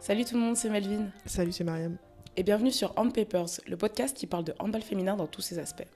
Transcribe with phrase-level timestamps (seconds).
[0.00, 1.08] Salut tout le monde, c'est Melvin.
[1.26, 1.96] Salut, c'est Mariam.
[2.36, 5.58] Et bienvenue sur Hand Papers, le podcast qui parle de handball féminin dans tous ses
[5.58, 5.88] aspects.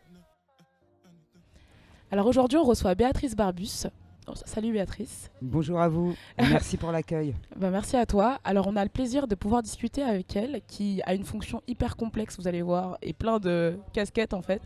[2.11, 3.87] Alors aujourd'hui, on reçoit Béatrice Barbus.
[4.29, 5.33] Oh, salut Béatrice.
[5.43, 7.35] Bonjour à vous, merci pour l'accueil.
[7.57, 8.39] Bah, merci à toi.
[8.45, 11.97] Alors on a le plaisir de pouvoir discuter avec elle, qui a une fonction hyper
[11.97, 14.63] complexe, vous allez voir, et plein de casquettes en fait.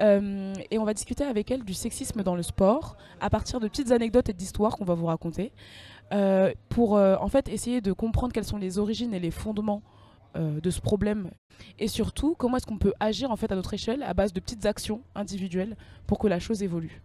[0.00, 3.68] Euh, et on va discuter avec elle du sexisme dans le sport, à partir de
[3.68, 5.52] petites anecdotes et d'histoires qu'on va vous raconter,
[6.12, 9.82] euh, pour euh, en fait essayer de comprendre quelles sont les origines et les fondements
[10.34, 11.30] de ce problème,
[11.80, 14.38] et surtout comment est-ce qu'on peut agir en fait à notre échelle à base de
[14.38, 17.02] petites actions individuelles pour que la chose évolue.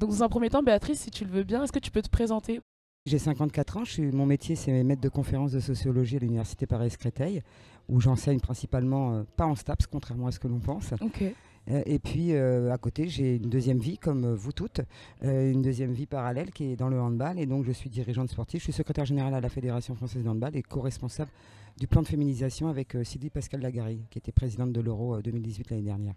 [0.00, 2.00] Donc dans un premier temps, Béatrice, si tu le veux bien, est-ce que tu peux
[2.00, 2.60] te présenter?
[3.04, 6.66] J'ai 54 ans, je suis, mon métier c'est maître de conférences de sociologie à l'université
[6.66, 7.42] Paris-Créteil,
[7.90, 10.94] où j'enseigne principalement, euh, pas en STAPS, contrairement à ce que l'on pense.
[11.68, 14.80] Euh, et puis euh, à côté, j'ai une deuxième vie, comme vous toutes,
[15.22, 17.38] une deuxième vie parallèle qui est dans le handball.
[17.38, 20.28] Et donc je suis dirigeante sportive, je suis secrétaire général à la Fédération française de
[20.30, 21.30] handball et co-responsable
[21.78, 25.70] du plan de féminisation avec Sylvie Pascal Lagarry, qui était présidente de l'Euro euh, 2018
[25.70, 26.14] l'année dernière.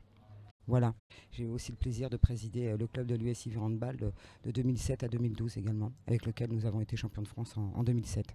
[0.67, 0.94] Voilà.
[1.31, 4.11] J'ai eu aussi le plaisir de présider euh, le club de l'USIV Handball de,
[4.45, 7.83] de 2007 à 2012 également, avec lequel nous avons été champions de France en, en
[7.83, 8.25] 2007.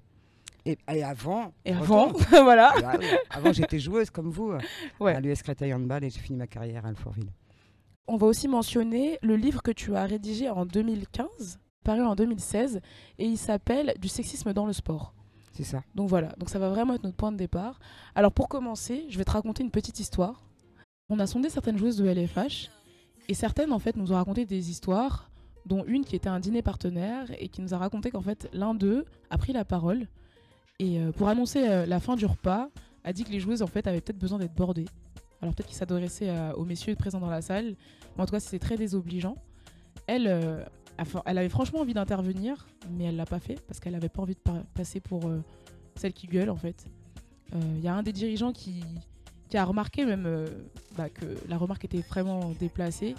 [0.66, 1.96] Et, et avant, Et retour.
[1.96, 2.12] avant,
[2.44, 2.72] voilà.
[2.84, 2.98] Ah
[3.30, 4.58] avant j'étais joueuse comme vous euh,
[5.00, 5.14] Ouais.
[5.14, 7.32] à l'US Créteil Handball et j'ai fini ma carrière à Alfortville.
[8.06, 12.80] On va aussi mentionner le livre que tu as rédigé en 2015, paru en 2016,
[13.18, 15.14] et il s'appelle Du sexisme dans le sport.
[15.52, 15.82] C'est ça.
[15.94, 17.78] Donc voilà, donc ça va vraiment être notre point de départ.
[18.14, 20.44] Alors pour commencer, je vais te raconter une petite histoire.
[21.10, 22.68] On a sondé certaines joueuses de LFH
[23.28, 25.30] et certaines en fait nous ont raconté des histoires,
[25.64, 28.74] dont une qui était un dîner partenaire et qui nous a raconté qu'en fait l'un
[28.74, 30.06] d'eux a pris la parole
[30.78, 32.68] et euh, pour annoncer euh, la fin du repas
[33.04, 34.84] a dit que les joueuses en fait avaient peut-être besoin d'être bordées.
[35.40, 37.74] Alors peut-être qu'il s'adressait à- aux messieurs présents dans la salle,
[38.16, 39.36] mais en tout cas c'était très désobligeant.
[40.06, 40.62] Elle, euh,
[41.24, 44.40] avait franchement envie d'intervenir, mais elle l'a pas fait parce qu'elle avait pas envie de
[44.74, 45.40] passer pour euh,
[45.96, 46.84] celle qui gueule en fait.
[47.54, 48.84] Il y a un des dirigeants qui,
[49.48, 50.46] qui a remarqué même euh,
[50.96, 53.14] bah, que la remarque était vraiment déplacée.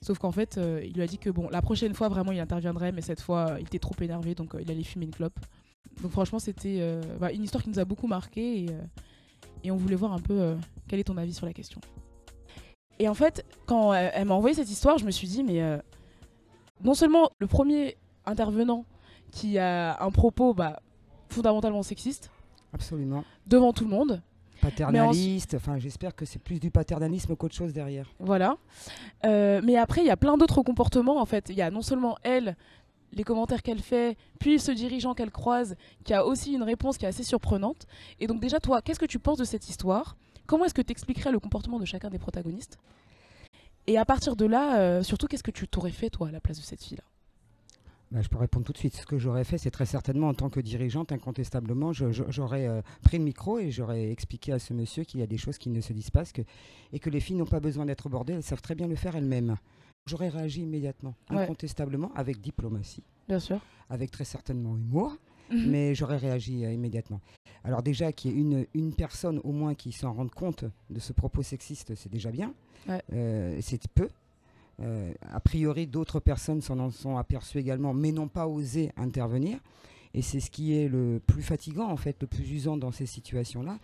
[0.00, 2.38] Sauf qu'en fait, euh, il lui a dit que bon, la prochaine fois vraiment il
[2.38, 5.38] interviendrait, mais cette fois il était trop énervé donc euh, il allait fumer une clope.
[6.02, 8.66] Donc franchement, c'était bah, une histoire qui nous a beaucoup marqué et,
[9.62, 10.56] et on voulait voir un peu
[10.88, 11.80] quel est ton avis sur la question.
[12.98, 15.62] Et en fait, quand euh, elle m'a envoyé cette histoire, je me suis dit, mais
[16.82, 17.96] non seulement le premier
[18.26, 18.86] intervenant
[19.30, 20.80] qui a un propos bah,
[21.28, 22.30] fondamentalement sexiste
[22.72, 23.22] Absolument.
[23.46, 24.20] devant tout le monde,
[24.64, 28.10] Paternaliste, enfin j'espère que c'est plus du paternalisme qu'autre chose derrière.
[28.18, 28.56] Voilà.
[29.24, 31.20] Euh, mais après, il y a plein d'autres comportements.
[31.20, 32.56] En fait, il y a non seulement elle,
[33.12, 37.04] les commentaires qu'elle fait, puis ce dirigeant qu'elle croise, qui a aussi une réponse qui
[37.04, 37.86] est assez surprenante.
[38.20, 40.16] Et donc déjà, toi, qu'est-ce que tu penses de cette histoire?
[40.46, 42.78] Comment est-ce que tu expliquerais le comportement de chacun des protagonistes?
[43.86, 46.40] Et à partir de là, euh, surtout, qu'est-ce que tu t'aurais fait, toi, à la
[46.40, 47.04] place de cette fille-là?
[48.10, 48.94] Bah, je peux répondre tout de suite.
[48.94, 53.18] Ce que j'aurais fait, c'est très certainement en tant que dirigeante, incontestablement, j'aurais euh, pris
[53.18, 55.80] le micro et j'aurais expliqué à ce monsieur qu'il y a des choses qui ne
[55.80, 56.42] se disent pas que-
[56.92, 59.16] et que les filles n'ont pas besoin d'être bordées, elles savent très bien le faire
[59.16, 59.56] elles-mêmes.
[60.06, 61.38] J'aurais réagi immédiatement, Ouais.
[61.38, 63.58] incontestablement, avec diplomatie, Bien sûr.
[63.88, 65.16] avec très certainement humour,
[65.50, 65.70] Mhm.
[65.70, 67.20] mais j'aurais réagi euh, immédiatement.
[67.64, 71.00] Alors déjà qu'il y ait une, une personne au moins qui s'en rende compte de
[71.00, 72.52] ce propos sexiste, c'est déjà bien.
[72.86, 73.02] Ouais.
[73.14, 74.08] Euh, c'est peu.
[74.80, 79.58] Euh, a priori, d'autres personnes s'en en sont aperçues également, mais n'ont pas osé intervenir.
[80.14, 83.06] Et c'est ce qui est le plus fatigant, en fait, le plus usant dans ces
[83.06, 83.78] situations-là,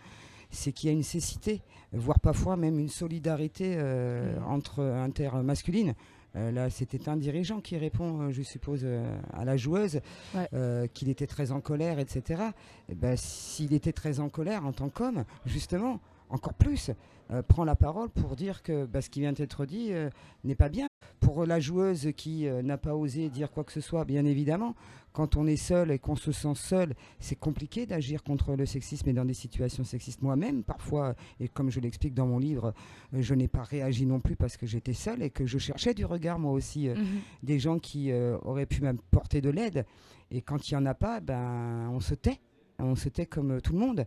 [0.49, 1.61] c'est qu'il y a une cécité,
[1.93, 5.93] voire parfois même une solidarité euh, entre intermasculines.
[6.37, 8.85] Euh, là, c'était un dirigeant qui répond, euh, je suppose,
[9.33, 9.99] à la joueuse,
[10.33, 10.89] Ouais.
[10.93, 12.43] qu'il était très en colère, etc.
[12.89, 15.99] Eh ben, S'il était très en colère en tant qu'homme, justement,
[16.31, 16.91] encore plus,
[17.31, 20.09] euh, prend la parole pour dire que bah, ce qui vient d'être dit euh,
[20.43, 20.87] n'est pas bien.
[21.19, 24.75] Pour la joueuse qui euh, n'a pas osé dire quoi que ce soit, bien évidemment,
[25.13, 29.09] quand on est seul et qu'on se sent seul, c'est compliqué d'agir contre le sexisme
[29.09, 30.21] et dans des situations sexistes.
[30.21, 32.73] Moi-même, parfois, et comme je l'explique dans mon livre,
[33.13, 36.05] je n'ai pas réagi non plus parce que j'étais seule et que je cherchais du
[36.05, 37.05] regard, moi aussi, Mhm.
[37.43, 39.85] des gens qui auraient pu m'apporter de l'aide.
[40.31, 42.39] Et quand il n'y en a pas, ben, on se tait.
[42.79, 44.05] On se tait comme tout le monde.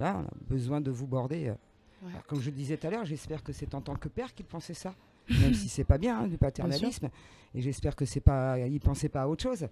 [0.00, 1.48] Voilà, on a besoin de vous border.
[1.48, 1.54] euh.
[2.02, 2.10] Ouais.
[2.12, 4.32] Alors, comme je le disais tout à l'heure, j'espère que c'est en tant que père
[4.34, 4.94] qu'il pensait ça.
[5.28, 7.10] Même si c'est pas bien, hein, du paternalisme.
[7.54, 9.68] Et j'espère que c'est pas, il pensait pas à autre chose.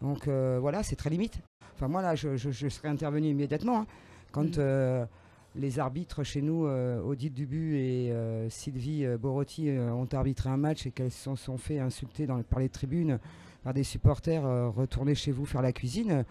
[0.00, 1.40] Donc euh, voilà, c'est très limite.
[1.74, 3.80] Enfin moi là, je, je- je serais intervenu immédiatement.
[3.80, 3.86] hein.
[4.30, 4.52] quand Mhm.
[4.58, 5.04] euh,
[5.56, 10.56] les arbitres chez nous, euh, Odile Dubu et euh, Sylvie euh, Borotti, ont arbitré un
[10.56, 13.18] match et qu'elles se sont, sont fait insulter dans, par les tribunes
[13.64, 14.42] par des supporters,
[14.74, 16.24] retournez chez vous faire la cuisine.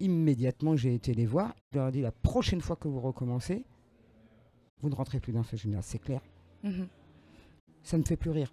[0.00, 1.54] Immédiatement, j'ai été les voir.
[1.72, 3.64] Je leur ai dit la prochaine fois que vous recommencez,
[4.82, 6.20] vous ne rentrez plus dans ce gymnase, c'est clair.
[6.62, 6.86] Mhm.
[7.82, 8.52] Ça ne me fait plus rire.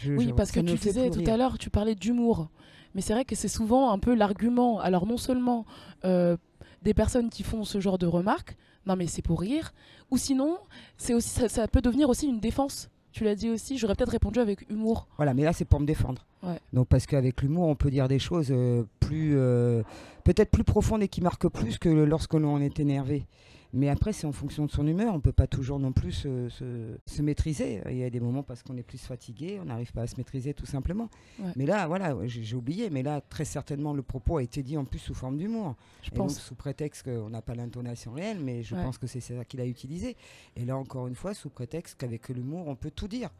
[0.00, 2.48] Je- Oui, je- parce que tu disais tout à l'heure, tu parlais d'humour.
[2.94, 4.80] Mais c'est vrai que c'est souvent un peu l'argument.
[4.80, 5.64] Alors non seulement
[6.04, 6.36] euh,
[6.82, 8.56] des personnes qui font ce genre de remarques,
[8.86, 9.72] non mais c'est pour rire.
[10.10, 10.58] Ou sinon,
[10.96, 12.88] c'est aussi, ça, ça peut devenir aussi une défense.
[13.12, 15.08] Tu l'as dit aussi, j'aurais peut-être répondu avec humour.
[15.16, 16.24] Voilà, mais là c'est pour me défendre.
[16.42, 16.58] Ouais.
[16.72, 19.82] Donc parce qu'avec l'humour, on peut dire des choses euh, plus, euh,
[20.34, 23.26] peut-être plus profondes et qui marquent plus que lorsque l'on est énervé.
[23.72, 25.14] Mais après, c'est en fonction de son humeur.
[25.14, 27.82] On peut pas toujours non plus se, se- se maîtriser.
[27.88, 30.16] Il y a des moments parce qu'on est plus fatigué, on n'arrive pas à se
[30.16, 31.08] maîtriser tout simplement.
[31.38, 31.50] Ouais.
[31.56, 32.88] Mais là, voilà, j'ai oublié.
[32.90, 35.76] Mais là, très certainement, le propos a été dit en plus sous forme d'humour.
[36.02, 36.40] Je Et donc, pense.
[36.40, 38.82] sous prétexte qu'on n'a pas l'intonation réelle, mais je Ouais.
[38.82, 40.16] pense que c'est ça qu'il a utilisé.
[40.56, 43.30] Et là, encore une fois, sous prétexte qu'avec l'humour, on peut tout dire.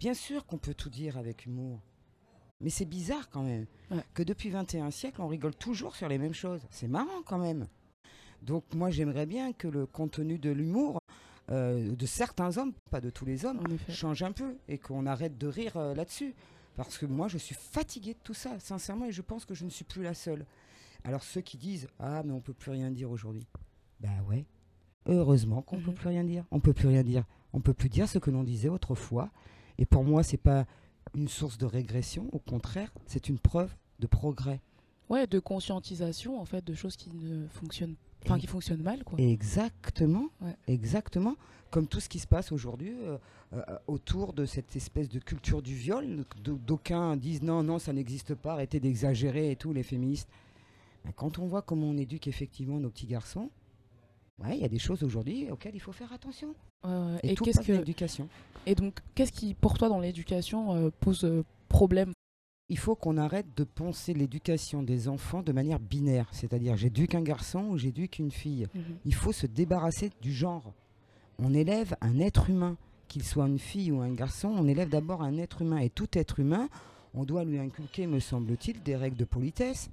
[0.00, 1.78] Bien sûr qu'on peut tout dire avec humour.
[2.60, 4.02] Mais c'est bizarre quand même Ouais.
[4.14, 6.60] que depuis 21 siècles, on rigole toujours sur les mêmes choses.
[6.70, 7.66] C'est marrant quand même.
[8.42, 10.98] Donc moi, j'aimerais bien que le contenu de l'humour
[11.50, 15.38] euh, de certains hommes, pas de tous les hommes, change un peu et qu'on arrête
[15.38, 16.34] de rire euh, là-dessus.
[16.76, 19.64] Parce que moi, je suis fatigué de tout ça, sincèrement, et je pense que je
[19.64, 20.44] ne suis plus la seule.
[21.04, 23.46] Alors ceux qui disent Ah, mais on peut plus rien dire aujourd'hui.
[24.00, 24.44] Bah ouais.
[25.06, 25.94] Heureusement qu'on peut Mhm.
[25.94, 26.44] plus rien dire.
[26.50, 27.24] On peut plus rien dire.
[27.52, 29.30] On peut plus dire ce que l'on disait autrefois.
[29.78, 30.66] Et pour moi, c'est pas
[31.14, 32.28] une source de régression.
[32.32, 34.60] Au contraire, c'est une preuve de progrès.
[35.08, 37.94] Ouais, de conscientisation en fait de choses qui ne fonctionnent,
[38.24, 39.18] enfin qui fonctionnent mal quoi.
[39.20, 40.56] Exactement, Ouais.
[40.66, 41.36] exactement.
[41.70, 43.18] Comme tout ce qui se passe aujourd'hui euh,
[43.52, 46.24] euh, autour de cette espèce de culture du viol.
[46.42, 50.28] D'aucuns disent non, non, ça n'existe pas, arrêtez d'exagérer et tout, les féministes.
[51.04, 53.50] Ben, quand on voit comment on éduque effectivement nos petits garçons,
[54.42, 56.54] ouais, il y a des choses aujourd'hui auxquelles il faut faire attention.
[57.22, 58.28] Et, qu'est-ce que l'éducation.
[58.64, 62.12] et donc qu'est-ce qui pour toi dans l'éducation euh, pose euh, problème?
[62.68, 67.22] Il faut qu'on arrête de penser l'éducation des enfants de manière binaire, c'est-à-dire j'éduque un
[67.22, 68.66] garçon ou j'éduque une fille.
[69.04, 70.72] Il faut se débarrasser du genre.
[71.38, 75.22] On élève un être humain, qu'il soit une fille ou un garçon, on élève d'abord
[75.22, 75.78] un être humain.
[75.78, 76.68] Et tout être humain,
[77.14, 79.88] on doit lui inculquer, me semble-t-il, des règles de politesse,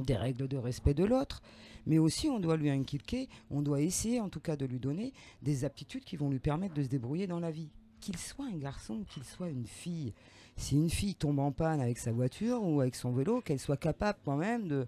[0.00, 1.42] des règles de respect de l'autre,
[1.86, 5.12] mais aussi on doit lui inculquer, on doit essayer en tout cas de lui donner
[5.42, 7.70] des aptitudes qui vont lui permettre de se débrouiller dans la vie.
[8.00, 10.12] Qu'il soit un garçon qu'il soit une fille.
[10.56, 13.76] Si une fille tombe en panne avec sa voiture ou avec son vélo, qu'elle soit
[13.76, 14.86] capable quand même de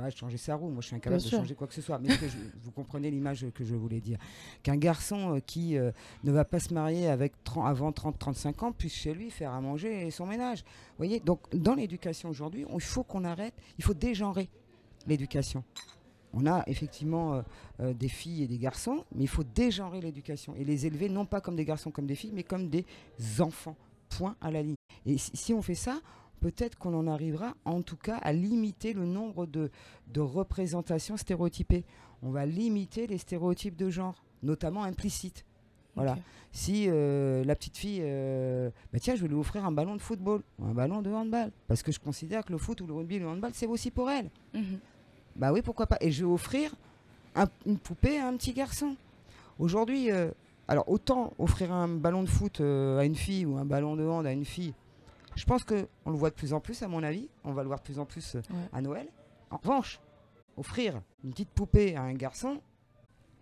[0.00, 0.68] bah, changer sa roue.
[0.70, 1.38] Moi, je suis incapable Bien de sûr.
[1.38, 1.98] changer quoi que ce soit.
[1.98, 4.18] Mais ce que je- vous comprenez l'image que je voulais dire?
[4.62, 5.92] Qu'un garçon euh, qui euh,
[6.24, 9.60] ne va pas se marier avec 30 avant 30-35 ans puisse chez lui faire à
[9.60, 10.60] manger et son ménage.
[10.60, 11.20] Vous voyez?
[11.20, 14.48] Donc, dans l'éducation aujourd'hui, il faut qu'on arrête, il faut dégenrer
[15.06, 15.64] l'éducation.
[16.32, 17.42] On a effectivement
[17.80, 21.24] euh, des filles et des garçons, mais il faut dégenrer l'éducation et les élever non
[21.26, 22.84] pas comme des garçons, comme des filles, mais comme des
[23.40, 23.76] enfants.
[24.10, 24.74] Point à la ligne.
[25.06, 26.00] Et si, si on fait ça,
[26.40, 29.70] peut-être qu'on en arrivera en tout cas à limiter le nombre de,
[30.08, 31.84] de représentations stéréotypées.
[32.22, 35.44] On va limiter les stéréotypes de genre, notamment implicites.
[35.96, 36.16] Voilà.
[36.52, 40.00] Si euh, la petite fille, euh, bah tiens, je vais lui offrir un ballon de
[40.00, 42.94] football ou un ballon de handball, parce que je considère que le foot ou le
[42.94, 44.30] rugby, le handball, c'est aussi pour elle.
[44.54, 44.78] Mhm.
[45.36, 45.96] Bah oui, pourquoi pas.
[46.00, 46.72] Et je vais offrir
[47.36, 48.96] un- une poupée à un petit garçon.
[49.58, 50.30] Aujourd'hui, euh,
[50.68, 54.26] alors autant offrir un ballon de foot à une fille ou un ballon de hand
[54.26, 54.74] à une fille,
[55.36, 57.28] je pense que on le voit de plus en plus, à mon avis.
[57.44, 58.56] On va le voir de plus en plus euh, Ouais.
[58.72, 59.06] à Noël.
[59.50, 60.00] En revanche,
[60.56, 62.60] offrir une petite poupée à un garçon,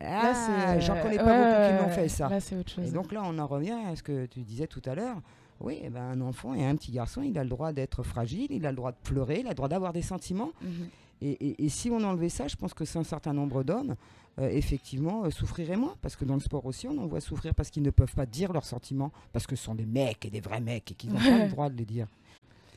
[0.00, 2.28] Là, ah, j'en euh, connais pas ouais, beaucoup qui l'ont fait ça.
[2.28, 2.86] Là, c'est autre chose.
[2.88, 5.16] Et donc là, on en revient à ce que tu disais tout à l'heure.
[5.60, 8.46] Oui, eh ben, un enfant et un petit garçon, il a le droit d'être fragile,
[8.50, 10.52] il a le droit de pleurer, il a le droit d'avoir des sentiments.
[10.62, 10.88] Mhm.
[11.20, 13.96] Et, et- et si on enlevait ça, je pense que c'est un certain nombre d'hommes,
[14.38, 15.96] euh, effectivement, euh, souffriraient moins.
[16.00, 18.26] Parce que dans le sport aussi, on en voit souffrir parce qu'ils ne peuvent pas
[18.26, 21.10] dire leurs sentiments, parce que ce sont des mecs et des vrais mecs et qu'ils
[21.12, 22.06] n'ont pas le droit de les dire.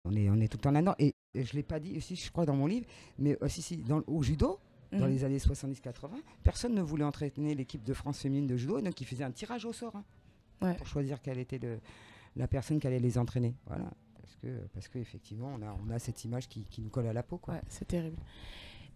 [0.06, 0.96] On est, on est tout le temps là-dedans.
[0.98, 2.88] Et, et je ne l'ai pas dit aussi, je crois, dans mon livre,
[3.20, 4.60] mais aussi si, dans, au judo,
[4.92, 5.08] dans Mhm.
[5.14, 6.10] les années 70-80,
[6.44, 9.64] personne ne voulait entraîner l'équipe de France féminine de judo, donc ils faisaient un tirage
[9.64, 10.04] au sort hein,
[10.62, 10.74] Ouais.
[10.76, 11.80] pour choisir quelle était le-
[12.36, 13.56] la personne qui allait les entraîner.
[13.68, 13.86] Voilà.
[14.22, 17.08] Parce que, parce que effectivement, on a, on a cette image qui, qui nous colle
[17.08, 17.38] à la peau.
[17.38, 17.54] Quoi.
[17.54, 18.18] Ouais, c'est terrible.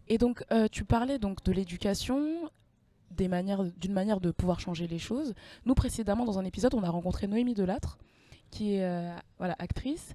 [0.10, 2.50] Et donc, euh, tu parlais donc de l'éducation,
[3.12, 5.34] d'une manière de pouvoir changer les choses.
[5.66, 7.98] Nous, précédemment, dans un épisode, on a rencontré Noémie Delattre,
[8.52, 10.14] qui est euh, voilà, actrice,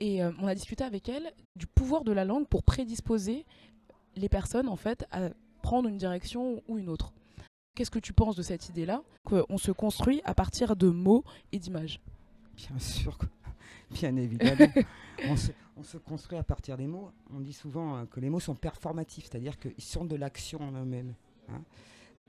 [0.00, 3.44] et euh, on a discuté avec elle du pouvoir de la langue pour prédisposer
[4.16, 5.30] les personnes, en fait, à
[5.62, 7.12] prendre une direction ou une autre.
[7.74, 11.58] Qu'est-ce que tu penses de cette idée-là Qu'on se construit à partir de mots et
[11.58, 12.00] d'images?
[12.56, 13.16] Bien sûr,
[13.90, 14.70] bien évidemment.
[15.28, 17.10] on, se, on se construit à partir des mots.
[17.32, 20.72] On dit souvent euh, que les mots sont performatifs, c'est-à-dire qu'ils sont de l'action en
[20.72, 21.14] eux-mêmes.
[21.48, 21.62] hein.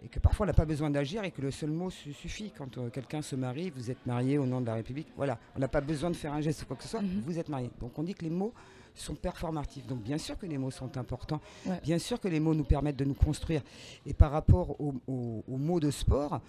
[0.02, 2.52] Et que parfois on n'a pas besoin d'agir et que le seul mot su- suffit.
[2.58, 5.08] Quand euh, quelqu'un se marie, vous êtes marié au nom de la République.
[5.16, 7.22] Voilà, on n'a pas besoin de faire un geste ou quoi que ce soit, Mhm.
[7.26, 7.70] vous êtes marié.
[7.80, 8.54] Donc on dit que les mots
[8.96, 9.86] sont performatifs.
[9.88, 11.40] Donc bien sûr que les mots sont importants.
[11.66, 11.80] Ouais.
[11.84, 13.62] Bien sûr que les mots nous permettent de nous construire.
[14.06, 16.42] Et par rapport aux au, aux mots de sport,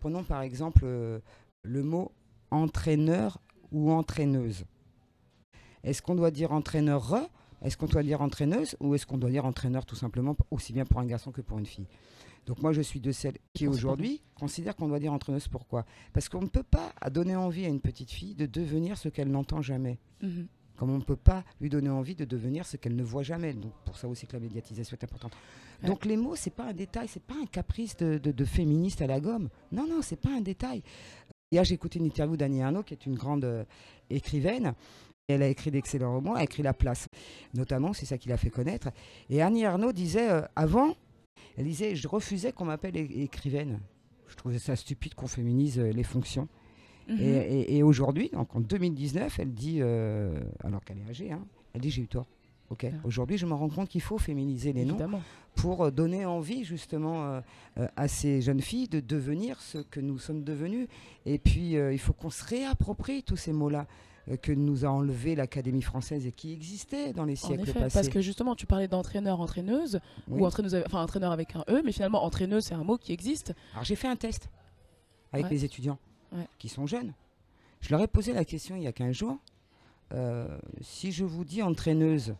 [0.00, 1.20] prenons par exemple euh,
[1.62, 2.10] le mot
[2.50, 3.38] entraîneur
[3.70, 4.64] ou entraîneuse.
[5.84, 7.16] Est-ce qu'on doit dire entraîneur
[7.62, 10.84] Est-ce qu'on doit dire entraîneuse ou est-ce qu'on doit dire entraîneur tout simplement, aussi bien
[10.84, 11.86] pour un garçon que pour une fille?
[12.48, 15.48] Donc moi, je suis de celles qui aujourd'hui considèrent qu'on doit dire entraîneuse.
[15.48, 19.10] Pourquoi Parce qu'on ne peut pas donner envie à une petite fille de devenir ce
[19.10, 19.98] qu'elle n'entend jamais.
[20.22, 20.46] Mhm.
[20.78, 23.52] Comme on ne peut pas lui donner envie de devenir ce qu'elle ne voit jamais.
[23.52, 25.32] Donc pour ça aussi que la médiatisation est importante.
[25.84, 29.20] Donc les mots, c'est pas un détail, c'est pas un caprice de, féministe à la
[29.20, 29.50] gomme.
[29.70, 30.82] Non, non, c'est pas un détail.
[31.52, 33.64] Hier, j'ai écouté une interview d'Annie Arnaud, qui est une grande euh,
[34.08, 34.72] écrivaine.
[35.26, 37.08] Elle a écrit d'excellents romans, elle a écrit La Place,
[37.52, 38.88] notamment, c'est ça qui l'a fait connaître.
[39.28, 40.94] Et Annie Arnaud disait, euh, avant,
[41.56, 43.80] elle disait, je refusais qu'on m'appelle écrivaine.
[44.28, 46.48] Je trouvais ça stupide qu'on féminise euh, les fonctions.
[47.08, 47.18] Mhm.
[47.20, 51.42] Et, aujourd'hui, en 2019, elle dit, alors qu'elle est âgée, hein,
[51.72, 52.26] elle dit j'ai eu tort.
[52.70, 52.84] Ok.
[52.84, 52.96] Ah.
[53.04, 54.98] Aujourd'hui, je me rends compte qu'il faut féminiser les noms
[55.54, 57.40] pour euh, donner envie justement euh,
[57.78, 60.88] euh, à ces jeunes filles de devenir ce que nous sommes devenus.
[61.24, 63.86] Et puis, il faut qu'on se réapproprie tous ces mots-là
[64.36, 67.94] que nous a enlevé l'Académie française et qui existaient dans les siècles passés.
[67.94, 71.92] Parce que justement, tu parlais d'entraîneur, entraîneuse, ou entraîneuse, enfin entraîneur avec un E, mais
[71.92, 73.54] finalement entraîneuse, c'est un mot qui existe.
[73.72, 74.50] Alors j'ai fait un test
[75.32, 75.98] avec les étudiants
[76.58, 77.14] qui sont jeunes.
[77.80, 79.38] Je leur ai posé la question il y a 15 jours.
[80.80, 82.34] si je vous dis entraîneuse,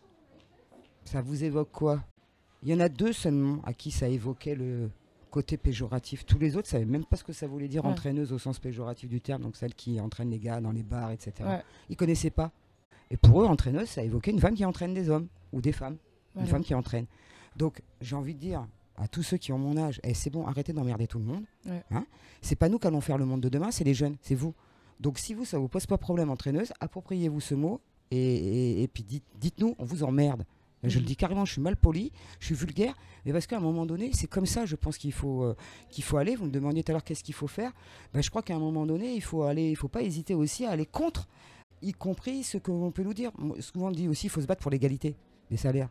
[1.05, 2.03] ça vous évoque quoi?
[2.63, 4.89] Il y en a deux seulement à qui ça évoquait le
[5.29, 6.25] côté péjoratif.
[6.25, 8.59] Tous les autres ne savaient même pas ce que ça voulait dire entraîneuse au sens
[8.59, 11.33] péjoratif du terme, donc celle qui entraîne les gars dans les bars, etc.
[11.39, 12.51] Ils Ils connaissaient pas.
[13.11, 15.97] Et pour eux, entraîneuse, ça évoquait une femme qui entraîne des hommes ou des femmes.
[16.35, 17.05] Une femme qui entraîne.
[17.55, 18.65] Donc j'ai envie de dire
[18.97, 21.43] à tous ceux qui ont mon âge, eh, c'est bon, arrêtez d'emmerder tout le monde.
[21.91, 22.05] Hein
[22.41, 24.53] c'est pas nous qui allons faire le monde de demain, c'est les jeunes, c'est vous.
[24.99, 27.79] Donc si vous, ça vous pose pas problème entraîneuse, appropriez-vous ce mot
[28.11, 29.05] et, puis
[29.39, 30.43] dites-nous, on vous emmerde.
[30.83, 31.07] Je le mhm.
[31.07, 32.95] dis carrément, je suis mal poli, je suis vulgaire,
[33.25, 35.55] mais parce qu'à un moment donné, c'est comme ça, je pense qu'il faut, euh,
[35.89, 36.35] qu'il faut aller.
[36.35, 37.71] Vous me demandiez tout à l'heure qu'est-ce qu'il faut faire.
[38.13, 40.65] Ben, je crois qu'à un moment donné, il faut aller, il faut pas hésiter aussi
[40.65, 41.27] à aller contre,
[41.81, 43.31] y compris ce que l'on peut nous dire.
[43.59, 45.15] Souvent, on dit aussi, il faut se battre pour l'égalité
[45.51, 45.89] des salaires.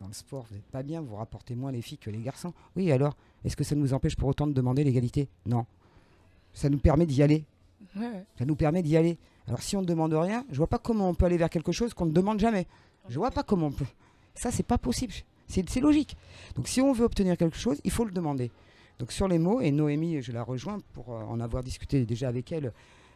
[0.00, 2.52] Dans le sport, vous n'êtes pas bien, vous rapportez moins les filles que les garçons.
[2.76, 5.28] Oui, alors, est-ce que ça nous empêche pour autant de demander l'égalité?
[5.46, 5.66] Non.
[6.52, 7.44] Ça nous permet d'y aller.
[8.38, 9.18] Ça nous permet d'y aller.
[9.46, 11.72] Alors, si on ne demande rien, je vois pas comment on peut aller vers quelque
[11.72, 12.66] chose qu'on ne demande jamais.
[13.08, 13.86] Je vois pas comment on peut.
[14.34, 15.12] Ça, c'est pas possible.
[15.46, 16.16] C'est logique.
[16.56, 18.50] Donc, si on veut obtenir quelque chose, il faut le demander.
[18.98, 22.28] Donc, sur les mots, et Noémie, je la rejoins pour euh, en avoir discuté déjà
[22.28, 22.72] avec elle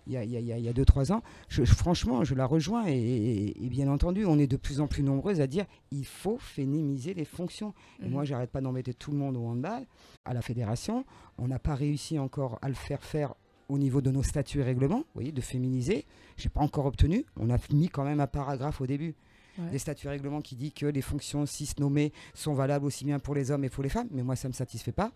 [0.06, 1.22] il y a 2-3 ans.
[1.49, 5.40] Je, franchement, je la rejoins et, bien entendu, on est de plus en plus nombreuses
[5.40, 7.75] à dire il faut féminiser les fonctions.
[8.02, 8.26] Et moi, mhm.
[8.26, 9.87] j'arrête pas d'embêter tout le monde au handball,
[10.25, 11.04] à la fédération.
[11.38, 13.34] On n'a pas réussi encore à le faire faire
[13.68, 16.04] au niveau de nos statuts et règlements, vous voyez, de féminiser.
[16.37, 17.25] Je n'ai pas encore obtenu.
[17.37, 19.14] On a mis quand même un paragraphe au début
[19.59, 23.35] des statuts règlements qui dit que les fonctions cis nommées sont valables aussi bien pour
[23.35, 25.12] les hommes et pour les femmes, mais moi ça ne me satisfait pas.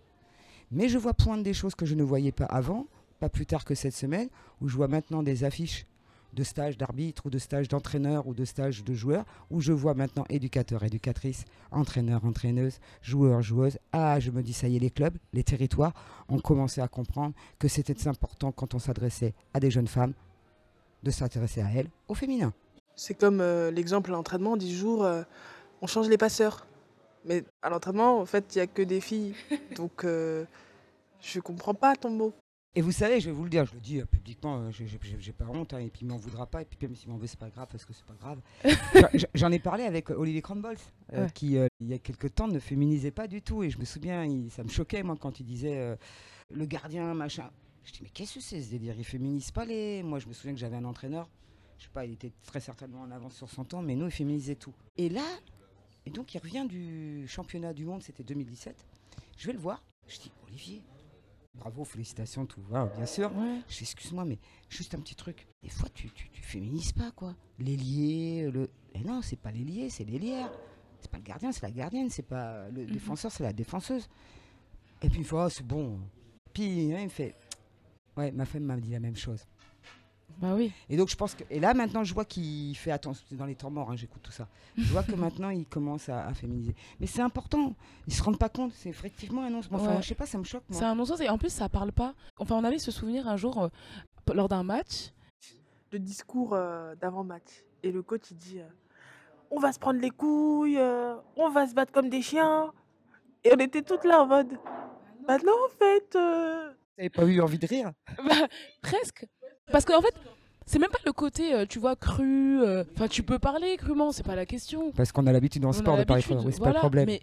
[0.70, 2.86] Mais je vois poindre des choses que je ne voyais pas avant,
[3.20, 4.28] pas plus tard que cette semaine,
[4.60, 5.86] où je vois maintenant des affiches
[6.32, 9.94] de stages d'arbitre ou de stages d'entraîneur ou de stages de joueurs, où je vois
[9.94, 13.78] maintenant éducateurs, éducatrices, entraîneurs, entraîneuses, joueurs, joueuses.
[13.92, 15.94] Ah, je me dis, ça y est, les clubs, les territoires
[16.28, 20.12] ont commencé à comprendre que c'était important quand on s'adressait à des jeunes femmes
[21.02, 22.52] de s'intéresser à elles, au féminin.
[22.96, 25.22] C'est comme euh, l'exemple à l'entraînement, 10 jours, euh,
[25.82, 26.66] on change les passeurs.
[27.26, 29.34] Mais à l'entraînement, en fait, il n'y a que des filles.
[29.76, 30.44] Donc, euh,
[31.20, 32.32] je comprends pas ton mot.
[32.74, 35.72] Et vous savez, je vais vous le dire, je le dis publiquement, j'ai pas honte,
[35.72, 37.48] hein, et puis il m'en voudra pas, et puis même s'il m'en veut, c'est pas
[37.48, 38.38] grave, parce que c'est pas grave.
[39.34, 40.76] J'en ai parlé avec Olivier Crombols,
[41.32, 44.28] qui, il y a quelques temps, ne féminisait pas du tout, et je me souviens,
[44.50, 45.96] ça me choquait, moi, quand il disait
[46.50, 47.48] le gardien, machin.
[47.82, 48.94] Je dis, mais qu'est-ce que c'est ce délire?
[48.98, 50.02] Il féminise pas les.
[50.02, 51.30] Moi, je me souviens que j'avais un entraîneur
[51.78, 54.12] je sais pas, il était très certainement en avance sur son temps, mais nous, il
[54.12, 54.74] féminisait tout.
[54.96, 55.24] Et là,
[56.06, 58.86] et donc il revient du championnat du monde, c'était 2017.
[59.36, 59.82] Je vais le voir.
[60.06, 60.82] Je dis, Olivier,
[61.54, 63.30] bravo, félicitations, tout va, bien sûr.
[63.68, 65.46] Je dis, excuse-moi, mais juste un petit truc.
[65.62, 67.34] Des fois, tu, tu, féminises pas, quoi.
[67.58, 68.70] L'ailier, le.
[68.94, 70.50] Et non, c'est pas l'ailier, c'est l'ailière.
[71.00, 72.08] C'est pas le gardien, c'est la gardienne.
[72.08, 72.90] C'est pas le mhm.
[72.92, 74.08] défenseur, c'est la défenseuse.
[75.02, 75.98] Et puis une fois, oh, c'est bon.
[76.52, 77.34] Puis hein, il me fait,
[78.16, 79.44] ouais, ma femme m'a dit la même chose.
[80.38, 80.72] Bah oui.
[80.90, 83.54] Et donc je pense que et là maintenant je vois qu'il fait attention dans les
[83.54, 84.48] temps morts, hein, j'écoute tout ça.
[84.76, 86.74] Je vois que maintenant il commence à, féminiser.
[87.00, 87.74] Mais c'est important.
[88.06, 88.72] Ils se rendent pas compte.
[88.74, 89.72] C'est effectivement un non-sens.
[89.72, 90.64] Enfin je sais pas, ça me choque.
[90.70, 92.14] C'est un non-sens et en plus ça parle pas.
[92.38, 93.68] Enfin on avait ce souvenir un jour euh,
[94.34, 95.12] lors d'un match.
[95.92, 98.68] Le discours euh, d'avant match et le coach il dit euh,
[99.50, 100.80] on va se prendre les couilles,
[101.36, 102.72] on va se battre comme des chiens.
[103.44, 104.58] Et on était toutes là en mode
[105.26, 106.10] maintenant en fait.
[106.96, 107.92] T'avais pas eu envie de rire?
[108.26, 108.48] Bah,
[108.82, 109.26] Presque.
[109.72, 110.14] Parce qu'en fait,
[110.64, 112.62] c'est même pas le côté, euh, tu vois, cru.
[112.62, 114.92] Euh, enfin, tu peux parler crûment, c'est pas la question.
[114.92, 117.06] Parce qu'on a l'habitude dans le sport de parler crûment, c'est pas le problème.
[117.06, 117.20] Mais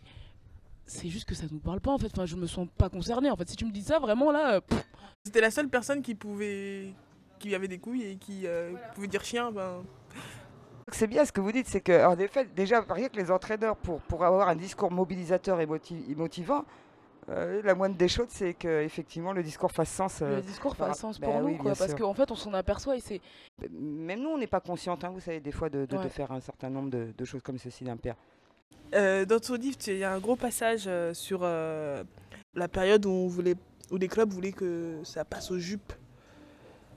[0.86, 2.08] c'est juste que ça nous parle pas en fait.
[2.12, 3.30] Enfin, je me sens pas concernée.
[3.30, 4.56] En fait, si tu me dis ça, vraiment là.
[4.56, 4.62] Euh,
[5.26, 6.94] C'était la seule personne qui pouvait.
[7.40, 8.46] qui avait des couilles et qui
[8.96, 9.52] pouvait dire chien.
[9.52, 9.82] Ben...
[10.92, 13.78] c'est bien ce que vous dites, c'est que en effet, déjà, rien que les entraîneurs,
[13.78, 16.66] pour, pour avoir un discours mobilisateur et, moti- et motivant,
[17.30, 20.20] euh, la moindre des choses, c'est que effectivement le discours fasse sens.
[20.22, 22.36] euh, Le discours fasse sens bah pour nous, oui, quoi, bien parce qu'en fait, on
[22.36, 23.22] s'en aperçoit et c'est.
[23.72, 26.10] Même nous, on n'est pas consciente, hein, vous savez, des fois, de, de- de Ouais.
[26.10, 28.16] faire un certain nombre de, de choses comme ceci d'impair.
[28.94, 32.04] Euh, dans ton livre, il y a un gros passage euh, sur euh,
[32.54, 33.56] la période où, on voulait,
[33.92, 35.94] où les clubs voulaient que ça passe aux jupes.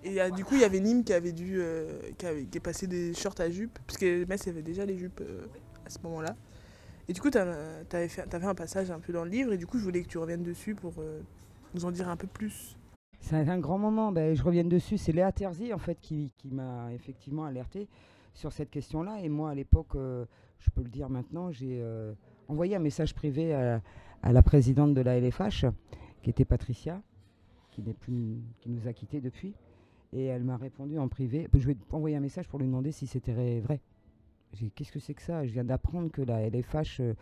[0.04, 2.59] Et euh, du coup, il y avait Nîmes qui avait dû euh, qui, avait- qui
[2.59, 5.47] est passé des shorts à jupes, puisque Metz avait déjà les jupes euh,
[5.87, 6.37] à ce moment-là.
[7.08, 9.58] Et du coup, tu avais fait, t'avais un passage un peu dans le livre, et
[9.58, 11.20] du coup, je voulais que tu reviennes dessus pour euh,
[11.75, 12.76] nous en dire un peu plus.
[13.20, 14.12] C'est un grand moment.
[14.12, 14.98] Ben, je reviens dessus.
[14.98, 17.88] C'est Léa Terzi en fait qui, m'a effectivement alerté
[18.34, 19.20] sur cette question-là.
[19.22, 20.25] Et moi, à l'époque, euh,
[20.58, 22.12] je peux le dire maintenant, j'ai euh,
[22.48, 23.80] envoyé un message privé à,
[24.22, 25.66] la présidente de la LFH,
[26.22, 27.00] qui était Patricia,
[27.70, 27.82] qui
[28.66, 29.54] nous a quittés depuis.
[30.12, 31.48] Et elle m'a répondu en privé.
[31.52, 33.80] Je vais envoyer un message pour lui demander si c'était vrai.
[34.75, 35.44] Qu'est-ce que c'est que ça?
[35.46, 37.14] Je viens d'apprendre que la LFH euh,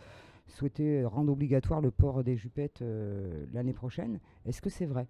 [0.47, 4.19] souhaitait rendre obligatoire le port des jupettes euh, l'année prochaine.
[4.45, 5.07] Est-ce que c'est vrai?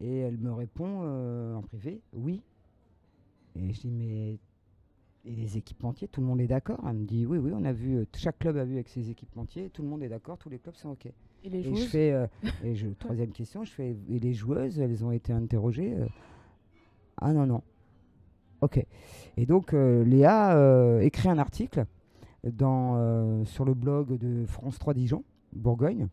[0.00, 2.42] Et elle me répond euh, en privé, oui.
[3.54, 4.38] Et je dis, mais
[5.24, 6.80] et les équipementiers, tout le monde est d'accord?
[6.84, 9.70] Elle me dit, oui, oui, on a vu, chaque club a vu avec ses équipementiers,
[9.70, 11.06] tout le monde est d'accord, tous les clubs sont OK.
[11.06, 11.86] Et les Et je joueuses?
[11.86, 12.26] fais, euh,
[12.64, 16.06] et je, troisième question, je fais, et les joueuses, elles ont été interrogées euh,
[17.18, 17.62] Ah non, non.
[18.62, 18.84] Ok.
[19.36, 21.84] Et donc, euh, Léa euh, écrit un article
[22.44, 26.08] dans, euh, sur le blog de France 3 Dijon, Bourgogne.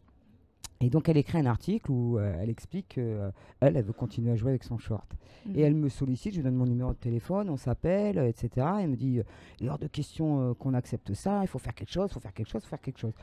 [0.82, 4.36] Et donc, elle écrit un article où euh, elle explique qu'elle, elle veut continuer à
[4.36, 5.12] jouer avec son short.
[5.46, 5.56] Mhm.
[5.56, 8.65] Et elle me sollicite, je lui donne mon numéro de téléphone, on s'appelle, euh, etc.
[8.82, 9.20] Elle me dit,
[9.60, 12.20] il est hors de question qu'on accepte ça, il faut faire quelque chose, il faut
[12.22, 13.13] faire quelque chose, il faut faire quelque chose.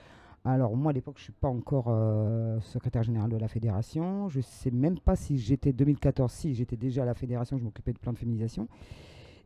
[0.45, 1.87] Alors moi, à l'époque, je ne suis pas encore
[2.63, 4.29] secrétaire général de la fédération.
[4.29, 7.65] Je ne sais même pas si j'étais 2014, si j'étais déjà à la fédération, je
[7.65, 8.69] m'occupais de plein de féminisation.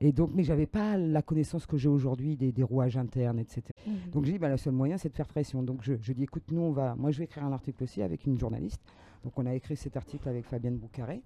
[0.03, 3.63] Et donc, mais j'avais pas la connaissance que j'ai aujourd'hui des, des rouages internes, etc.
[3.87, 4.11] Mhm.
[4.13, 5.63] Donc j'ai dit, bah, le seul moyen, c'est de faire pression.
[5.63, 8.01] Donc je, je dis, écoute, nous, on va, moi, je vais écrire un article aussi
[8.01, 8.81] avec une journaliste.
[9.25, 11.21] Donc on a écrit cet article avec Fabienne Boucaré.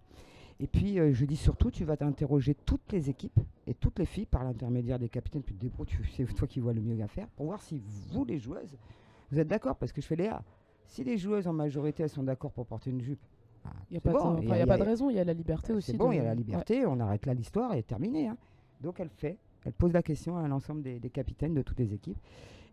[0.60, 4.04] Et puis euh, je dis surtout, tu vas t'interroger toutes les équipes et toutes les
[4.06, 5.84] filles par l'intermédiaire des capitaines puis des pros,
[6.16, 7.80] c'est toi qui vois le mieux à faire, pour voir si
[8.12, 8.76] vous, les joueuses,
[9.32, 9.74] vous êtes d'accord.
[9.76, 10.42] Parce que je fais Léa,
[10.86, 13.18] si les joueuses en majorité, elles sont d'accord pour porter une jupe,
[13.64, 14.82] ah, Il n'y a, c'est pas, bon, de, il enfin, y y a pas de
[14.84, 15.90] raison, il y a la liberté aussi.
[15.92, 16.36] c'est bon, de- il y a la Ouais.
[16.36, 18.28] liberté, on arrête là l'histoire et terminé.
[18.28, 18.36] hein.
[18.84, 21.92] Donc elle fait, elle pose la question à l'ensemble des, des capitaines de toutes les
[21.94, 22.18] équipes.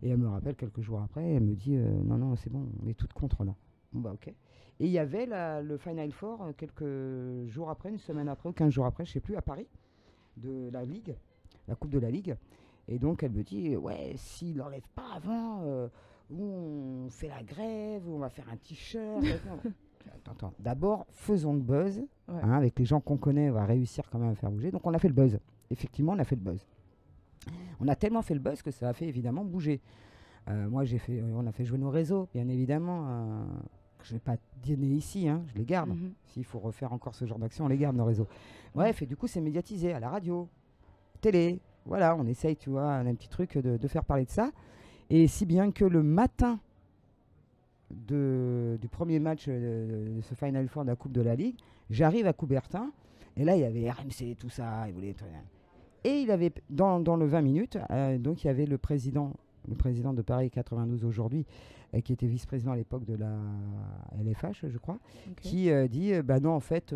[0.02, 2.66] Et elle me rappelle quelques jours après, elle me dit euh, non, non, c'est bon,
[2.84, 3.54] on est toutes contre là.
[3.92, 4.28] Bon, bah ok.
[4.28, 8.48] Et il y avait la- le Final Four euh, quelques jours après, une semaine après,
[8.48, 9.66] ou 15 jours après, je sais plus, à Paris,
[10.36, 11.14] de la Ligue,
[11.68, 12.36] la Coupe de la Ligue.
[12.88, 15.88] Et donc elle me dit ouais, s'il n'enlève pas avant, euh,
[16.30, 19.22] ou on fait la grève, ou on va faire un t-shirt.
[20.58, 21.98] D'abord, faisons le buzz.
[22.28, 22.40] Ouais.
[22.42, 24.70] hein, avec les gens qu'on connaît, on va réussir quand même à faire bouger.
[24.72, 25.38] Donc on a fait le buzz.
[25.72, 26.64] Effectivement, on a fait le buzz.
[27.80, 29.80] On a tellement fait le buzz que ça a fait évidemment bouger.
[30.48, 33.06] Euh, moi, j'ai fait, on a fait jouer nos réseaux, bien évidemment.
[33.08, 33.44] euh,
[34.04, 35.90] je ne vais pas donner ici, hein, je les garde.
[35.90, 36.12] Mhm.
[36.26, 38.26] S'il faut refaire encore ce genre d'action, on les garde, nos réseaux.
[38.74, 40.48] Bref, et du coup, c'est médiatisé à la radio,
[41.20, 41.60] télé.
[41.86, 44.50] Voilà, on essaye, tu vois, un petit truc de, de faire parler de ça.
[45.10, 46.58] Et si bien que le matin
[47.90, 51.56] de- du premier match euh, de, ce Final Four de la Coupe de la Ligue,
[51.90, 52.90] j'arrive à Coubertin.
[53.36, 54.88] Et là, il y avait RMC, tout ça.
[54.88, 55.14] Il voulait...
[56.04, 59.34] Et il avait, dans, dans le 20 minutes, euh, donc il y avait le président,
[59.68, 61.46] le président de Paris 92 aujourd'hui,
[61.94, 63.32] euh, qui était vice-président à l'époque de la
[64.24, 64.98] LFH, je crois,
[65.40, 66.94] qui euh, dit bah non en fait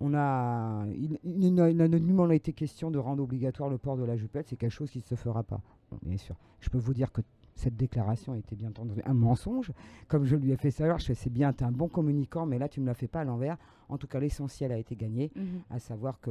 [0.00, 3.96] on a il, il n'a il n'a nullement été question de rendre obligatoire le port
[3.96, 5.60] de la jupette c'est quelque chose qui ne se fera pas.
[5.90, 7.20] Bon, bien sûr je peux vous dire que
[7.54, 9.72] cette déclaration était bien entendu un mensonge
[10.08, 12.58] comme je lui ai fait savoir je c'est bien tu es un bon communicant mais
[12.58, 13.56] là tu ne me la fais pas à l'envers
[13.88, 15.62] en tout cas l'essentiel a été gagné Mhm.
[15.70, 16.30] à savoir que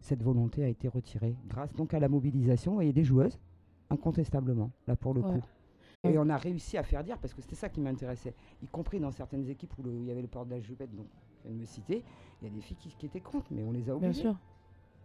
[0.00, 3.38] cette volonté a été retirée grâce donc à la mobilisation et des joueuses
[3.90, 5.32] incontestablement là pour le Ouais.
[5.40, 5.42] coup
[6.04, 8.98] et on a réussi à faire dire, parce que c'était ça qui m'intéressait, y compris
[8.98, 11.06] dans certaines équipes où le- il y avait le port de la jupette, donc
[11.38, 12.02] je viens de me citer,
[12.40, 14.22] il y a des filles qui, qui étaient contre, mais on les a Bien obligées.
[14.22, 14.36] sûr.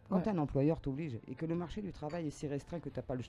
[0.09, 0.29] Quand ouais.
[0.29, 3.03] un employeur t'oblige et que le marché du travail est si restreint que tu n'as
[3.03, 3.23] pas le,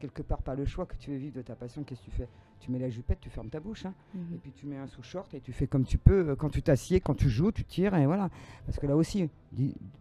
[0.00, 2.10] quelque part pas le choix, que tu veux vivre de ta passion, qu'est-ce que tu
[2.10, 2.28] fais?
[2.58, 4.38] Tu mets la jupette, tu fermes ta bouche, hein, et Mhm.
[4.42, 6.30] puis tu mets un sous-short et tu fais comme tu peux.
[6.30, 8.28] euh, Quand tu t'assieds, quand tu joues, tu tires, et voilà.
[8.64, 9.30] Parce que là aussi,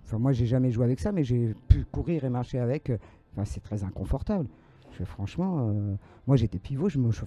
[0.04, 2.90] enfin moi j'ai jamais joué avec ça, mais j'ai pu courir et marcher avec.
[2.90, 2.98] euh,
[3.34, 4.48] Enfin, c'est très inconfortable.
[4.98, 7.22] Je, franchement, euh, moi j'étais pivot, je me, je-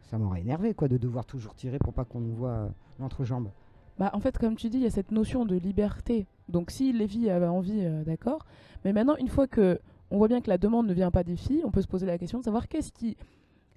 [0.00, 2.68] ça m'aurait énervé quoi de devoir toujours tirer pour pas qu'on nous voit euh,
[2.98, 3.50] l'entrejambe.
[3.98, 6.26] Bah, en fait, comme tu dis, il y a cette notion de liberté.
[6.48, 8.44] Donc, si les filles avaient envie, euh, d'accord.
[8.84, 9.80] Mais maintenant, une fois que
[10.10, 12.06] on voit bien que la demande ne vient pas des filles, on peut se poser
[12.06, 13.16] la question de savoir qu'est-ce qui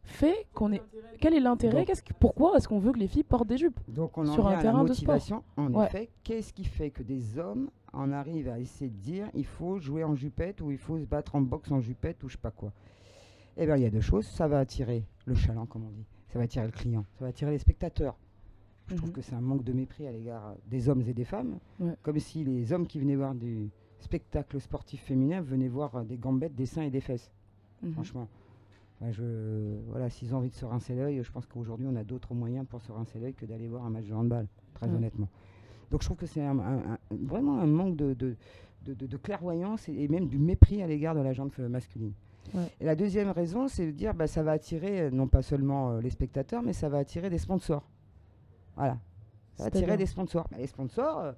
[0.03, 0.82] fait qu'on est.
[1.19, 3.58] Quel est l'intérêt Donc- qu'est-ce qui- Pourquoi est-ce qu'on veut que les filles portent des
[3.58, 5.43] jupes Donc on en Sur un à la terrain de sport.
[5.58, 5.86] En Ouais.
[5.86, 9.80] effet, qu'est-ce qui fait que des hommes en arrivent à essayer de dire il faut
[9.80, 12.41] jouer en jupette ou il faut se battre en boxe en jupette ou je sais
[12.41, 12.71] pas quoi
[13.58, 14.25] Eh bien, il y a deux choses.
[14.27, 16.06] Ça va attirer le chaland, comme on dit.
[16.32, 17.03] Ça va attirer le client.
[17.17, 18.15] Ça va attirer les spectateurs.
[18.88, 19.15] Je trouve Mhm.
[19.15, 21.58] que c'est un manque de mépris à l'égard des hommes et des femmes.
[21.80, 21.93] Ouais.
[22.04, 23.69] Comme si les hommes qui venaient voir du
[24.00, 27.32] spectacle sportif féminin venaient voir euh, des gambettes, des seins et des fesses.
[27.84, 27.91] Mhm.
[27.93, 28.28] Franchement.
[29.00, 32.04] Enfin, je, voilà, s'ils ont envie de se rincer l'œil, je pense qu'aujourd'hui, on a
[32.04, 34.95] d'autres moyens pour se rincer l'œil que d'aller voir un match de handball, très Ouais.
[34.95, 35.28] honnêtement.
[35.91, 38.36] Donc, je trouve que c'est un- un- un- vraiment un manque de, de,
[38.86, 42.13] de- de- de clairvoyance et, et même du mépris à l'égard de la euh, masculine.
[42.56, 42.71] Ouais.
[42.80, 45.91] Et la deuxième raison, c'est de dire bah, ça va attirer euh, non pas seulement
[45.91, 47.84] euh, les spectateurs, mais ça va attirer des sponsors.
[48.77, 48.97] Voilà.
[49.55, 50.47] Ça va attirer des sponsors.
[50.57, 51.31] Les sponsors euh,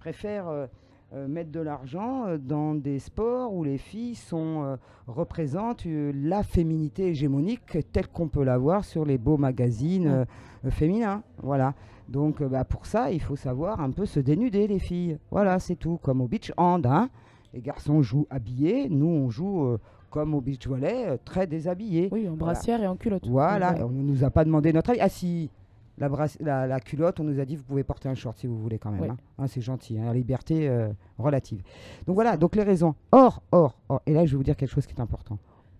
[0.00, 0.66] préfèrent euh,
[1.12, 7.78] euh, mettre de l'argent dans des sports où les filles sont, représentent la féminité hégémonique
[7.92, 10.26] telle qu'on peut la voir sur les beaux magazines
[10.70, 11.22] féminins.
[11.42, 11.74] Voilà.
[12.08, 15.18] Donc bah, pour ça, il faut savoir un peu se dénuder, les filles.
[15.30, 15.98] Voilà, c'est tout.
[16.02, 16.86] Comme au beach hand.
[16.86, 17.08] hein.
[17.54, 19.76] Les garçons jouent habillés, nous on joue
[20.10, 22.08] comme au beach volley, très déshabillés.
[22.10, 23.28] Oui, en brassière et en culotte.
[23.28, 25.00] Voilà, et on ne nous a pas demandé notre avis.
[25.00, 25.50] Ah si,
[25.98, 28.46] la, brasse- la, la culotte, on nous a dit vous pouvez porter un short si
[28.46, 29.10] vous voulez quand même.
[29.10, 29.16] Hein.
[29.38, 31.62] Hein, c'est gentil, hein, la liberté euh, relative.
[32.06, 32.94] Donc voilà, donc les raisons.
[33.12, 35.38] Or, or, or, et là je vais vous dire quelque chose qui est important.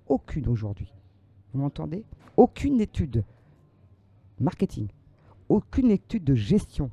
[0.09, 0.93] Aucune aujourd'hui,
[1.53, 2.05] vous m'entendez?
[2.37, 3.25] Aucune étude
[4.39, 4.89] marketing,
[5.49, 6.91] aucune étude de gestion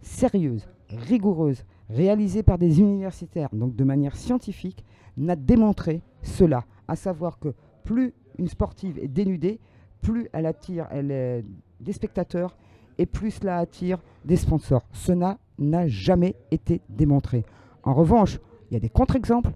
[0.00, 4.84] sérieuse, rigoureuse, réalisée par des universitaires, donc de manière scientifique,
[5.16, 7.54] n'a démontré cela, à savoir que
[7.84, 9.60] plus une sportive est dénudée,
[10.00, 11.44] plus elle attire elle est
[11.82, 12.56] des spectateurs
[12.98, 14.84] et plus cela attire des sponsors.
[14.92, 17.44] Cela n'a jamais été démontré.
[17.82, 18.38] En revanche,
[18.70, 19.52] il y a des contre-exemples.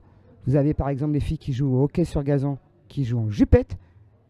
[0.47, 2.59] Vous avez par exemple des filles qui jouent au hockey sur gazon,
[2.89, 3.77] qui jouent en jupette.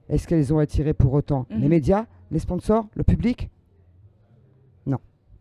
[0.09, 1.69] Est-ce qu'elles ont attiré pour autant les Mhm.
[1.69, 3.51] médias, les sponsors, le public?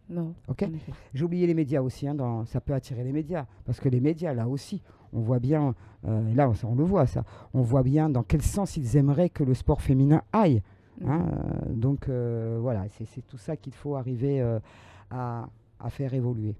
[0.07, 0.35] Non.
[0.47, 0.91] Ok en effet.
[1.15, 3.99] j'ai oublié les médias aussi, hein, dans- ça peut attirer les médias, parce que les
[3.99, 5.73] médias, là aussi, on voit bien,
[6.07, 7.23] euh, là on, on le voit ça,
[7.55, 10.61] on voit bien dans quel sens ils aimeraient que le sport féminin aille.
[11.03, 14.59] Hein, euh, donc euh, voilà, c'est tout ça qu'il faut arriver euh,
[15.11, 15.47] à,
[15.79, 16.55] à faire évoluer.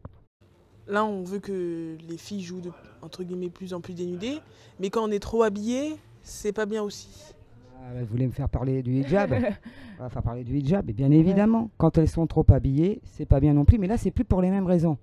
[0.88, 2.72] Là, on veut que les filles jouent de,
[3.02, 4.40] entre guillemets plus en plus dénudées,
[4.80, 7.34] mais quand on est trop habillé, c'est pas bien aussi.
[7.78, 9.32] Ah, vous voulez me faire parler du hijab?
[10.00, 13.26] On va faire parler du hijab, et bien évidemment, quand elles sont trop habillées, c'est
[13.26, 14.98] pas bien non plus, mais là c'est plus pour les mêmes raisons.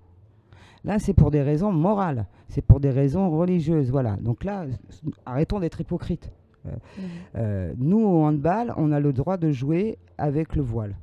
[0.85, 4.17] Là, c'est pour des raisons morales, c'est pour des raisons religieuses, voilà.
[4.17, 4.65] Donc là,
[5.25, 6.29] arrêtons d'être hypocrites.
[7.35, 10.95] Euh, nous, au handball, on a le droit de jouer avec le voile.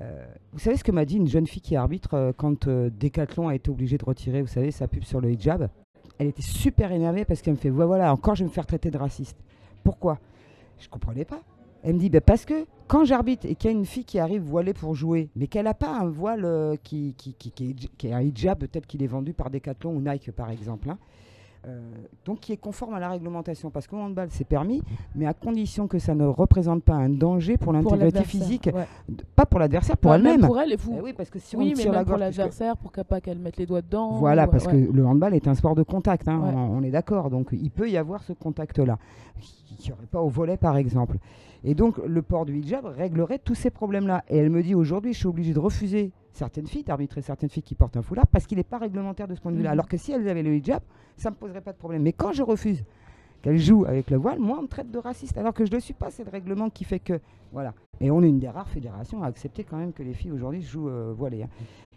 [0.00, 3.48] Euh, vous savez ce que m'a dit une jeune fille qui arbitre euh, quand Decathlon
[3.48, 5.68] a été obligé de retirer, vous savez, sa pub sur le hijab?
[6.18, 8.90] Elle était super énervée parce qu'elle me fait voilà, encore je vais me faire traiter
[8.90, 9.36] de raciste.
[9.82, 10.18] Pourquoi?
[10.78, 11.40] Je comprenais pas.
[11.82, 14.18] Elle me dit bah, Parce que quand j'arbitre et qu'il y a une fille qui
[14.18, 17.14] arrive voilée pour jouer, mais qu'elle n'a pas un voile qui,
[18.02, 20.98] est, un hijab tel qu'il est vendu par Decathlon ou Nike par exemple, hein,
[22.24, 24.82] donc qui est conforme à la réglementation, parce qu'au handball c'est permis,
[25.14, 28.86] mais à condition que ça ne représente pas un danger pour l'intégrité l'adversaire, physique, ouais.
[29.34, 30.40] pas pour l'adversaire, pour Bah, elle-même.
[30.42, 30.94] Pour elle, et vous.
[30.98, 32.76] Eh oui, parce que si oui, on mais tire la même pour gorge, puisque- l'adversaire,
[32.76, 34.12] pour qu'elle pas qu'elle mette les doigts dedans.
[34.12, 34.72] voilà, ou- parce ouais.
[34.86, 36.52] que le handball est un sport de contact, hein, Ouais.
[36.54, 37.30] on, on est d'accord.
[37.30, 38.98] Donc il peut y avoir ce contact-là,
[39.40, 41.16] qui n'y aurait pas au volet par exemple.
[41.64, 44.22] Et donc le port du hijab réglerait tous ces problèmes-là.
[44.28, 47.62] Et elle me dit aujourd'hui, je suis obligée de refuser certaines filles, d'arbitrer certaines filles
[47.62, 49.70] qui portent un foulard, parce qu'il n'est pas réglementaire de ce point de vue-là.
[49.70, 49.72] Mhm.
[49.72, 50.82] Alors que si elles avaient le hijab,
[51.16, 52.02] ça ne me poserait pas de problème.
[52.02, 52.84] Mais quand je refuse
[53.40, 55.76] qu'elles jouent avec le voile, moi on me traite de raciste, alors que je ne
[55.76, 56.10] le suis pas.
[56.10, 57.18] C'est le règlement qui fait que.
[57.52, 57.72] Voilà.
[58.00, 60.60] Et on est une des rares fédérations à accepter quand même que les filles aujourd'hui
[60.60, 61.44] jouent euh, voilées.
[61.44, 61.48] hein.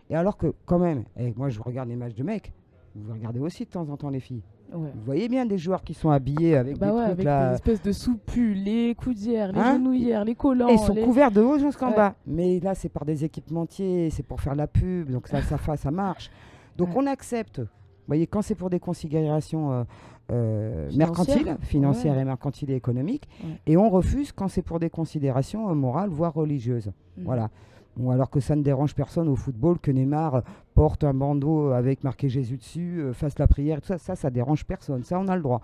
[0.09, 2.53] Et alors que, quand même, et moi je regarde les matchs de mecs,
[2.95, 4.43] vous regardez aussi de temps en temps les filles.
[4.73, 4.89] Ouais.
[4.93, 7.49] Vous voyez bien des joueurs qui sont habillés avec Bah des ouais, trucs avec là.
[7.49, 10.67] des espèces de soupules, les coudières, les Hein genouillères, les collants.
[10.67, 11.95] Et ils sont les- couverts de haut jusqu'en Ouais.
[11.95, 12.15] bas.
[12.25, 15.91] Mais là, c'est par des équipementiers, c'est pour faire la pub, donc ça, ça, ça
[15.91, 16.29] marche.
[16.77, 17.59] Donc on accepte.
[17.59, 17.65] Vous
[18.07, 19.83] voyez, quand c'est pour des considérations euh,
[20.31, 23.27] euh, mercantiles, financières et mercantiles et économiques,
[23.65, 26.87] et on refuse quand c'est pour des considérations euh, morales, voire religieuses.
[27.17, 27.23] Mhm.
[27.25, 27.49] Voilà.
[27.97, 30.43] Bon, alors que ça ne dérange personne au football que Neymar
[30.75, 34.29] porte un bandeau avec marqué Jésus dessus, euh, fasse la prière, tout ça, ça, ça
[34.29, 35.03] dérange personne.
[35.03, 35.61] Ça, on a le droit.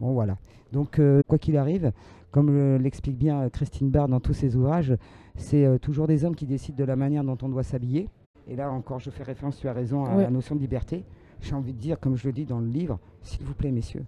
[0.00, 0.38] Bon, voilà.
[0.72, 1.92] Donc, euh, quoi qu'il arrive,
[2.30, 4.96] comme euh, l'explique bien Christine Barr dans tous ses ouvrages,
[5.36, 8.08] c'est euh, toujours des hommes qui décident de la manière dont on doit s'habiller.
[8.48, 11.04] Et là encore, je fais référence, tu as raison, à la notion de liberté.
[11.40, 14.04] J'ai envie de dire, comme je le dis dans le livre, s'il vous plaît, messieurs,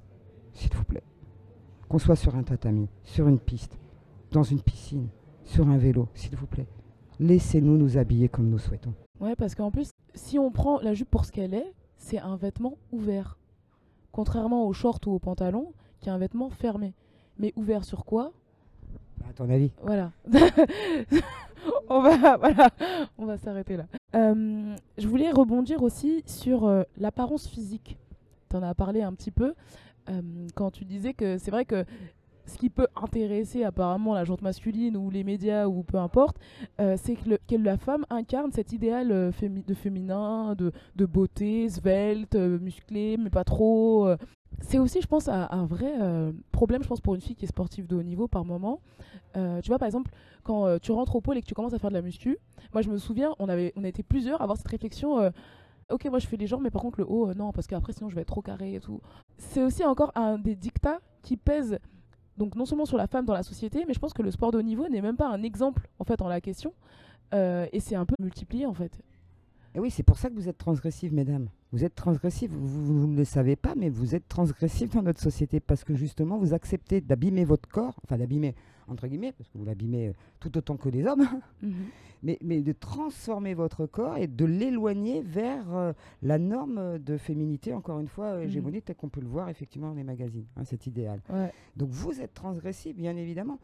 [0.52, 1.02] s'il vous plaît,
[1.88, 3.78] qu'on soit sur un tatami, sur une piste,
[4.32, 5.08] dans une piscine,
[5.44, 6.66] sur un vélo, s'il vous plaît,
[7.20, 8.94] laissez-nous nous habiller comme nous souhaitons.
[9.20, 12.36] Ouais, parce qu'en plus, si on prend la jupe pour ce qu'elle est, c'est un
[12.36, 13.38] vêtement ouvert.
[14.12, 16.94] Contrairement au short ou au pantalon, qui est un vêtement fermé.
[17.38, 18.32] Mais ouvert sur quoi?
[19.28, 19.72] À ton avis?
[19.82, 20.12] Voilà.
[21.88, 22.70] on va, voilà,
[23.18, 23.86] on va s'arrêter là.
[24.14, 27.98] Euh, je voulais rebondir aussi sur euh, l'apparence physique.
[28.48, 29.54] Tu en as parlé un petit peu
[30.08, 30.22] euh,
[30.54, 31.84] quand tu disais que c'est vrai que
[32.46, 36.36] ce qui peut intéresser apparemment la jante masculine ou les médias ou peu importe,
[36.80, 42.58] euh, c'est que, la femme incarne cet idéal euh, de féminin, de, beauté, svelte, euh,
[42.58, 44.08] musclé, mais pas trop.
[44.60, 45.92] C'est aussi, je pense, un, vrai
[46.50, 48.80] problème, je pense, pour une fille qui est sportive de haut niveau par moment.
[49.34, 50.10] Tu vois, par exemple,
[50.44, 52.38] quand tu rentres au pôle et que tu commences à faire de la muscu,
[52.72, 55.30] moi je me souviens, on, avait, on a été plusieurs à avoir cette réflexion.
[55.90, 58.08] Ok, moi je fais les jambes, mais par contre le haut, non, parce qu'après sinon
[58.08, 59.02] je vais être trop carré et tout.
[59.36, 61.78] C'est aussi encore un des dictats qui pèsent
[62.36, 64.52] donc non seulement sur la femme dans la société, mais je pense que le sport
[64.52, 66.72] de haut niveau n'est même pas un exemple en fait en la question.
[67.34, 69.00] Euh, et c'est un peu multiplié en fait.
[69.76, 71.48] Et oui, c'est pour ça que vous êtes transgressive, mesdames.
[71.70, 75.60] Vous êtes transgressive, vous, ne le savez pas, mais vous êtes transgressive dans notre société
[75.60, 78.54] parce que justement, vous acceptez d'abîmer votre corps, enfin d'abîmer,
[78.88, 81.26] entre guillemets, parce que vous l'abîmez euh, tout autant que les hommes,
[82.22, 87.74] mais, mais de transformer votre corps et de l'éloigner vers euh, la norme de féminité,
[87.74, 90.64] encore une fois, euh, hégémonique, tel qu'on peut le voir effectivement dans les magazines, hein,
[90.64, 91.20] cet idéal.
[91.28, 91.52] Ouais.
[91.76, 93.58] Donc vous êtes transgressif, bien évidemment.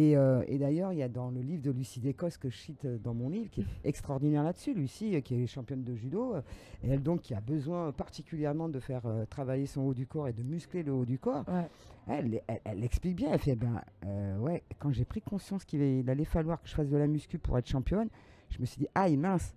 [0.00, 2.56] Et, euh, et d'ailleurs, il y a dans le livre de Lucie Descos que je
[2.56, 5.96] cite euh, dans mon livre, qui est extraordinaire là-dessus, Lucie, euh, qui est championne de
[5.96, 6.36] judo,
[6.84, 10.28] et elle donc qui a besoin particulièrement de faire euh, travailler son haut du corps
[10.28, 11.44] et de muscler le haut du corps.
[11.48, 11.66] Ouais.
[12.06, 15.80] Elle, elle- elle explique bien, elle fait, ben euh, ouais, quand j'ai pris conscience qu'il
[15.80, 18.08] allait- il allait falloir que je fasse de la muscu pour être championne,
[18.50, 19.52] je me suis dit, ah mince,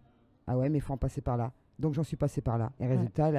[0.47, 1.51] ah ouais, mais il faut en passer par là.
[1.81, 2.71] Donc j'en suis passé par là.
[2.79, 3.31] Et résultat,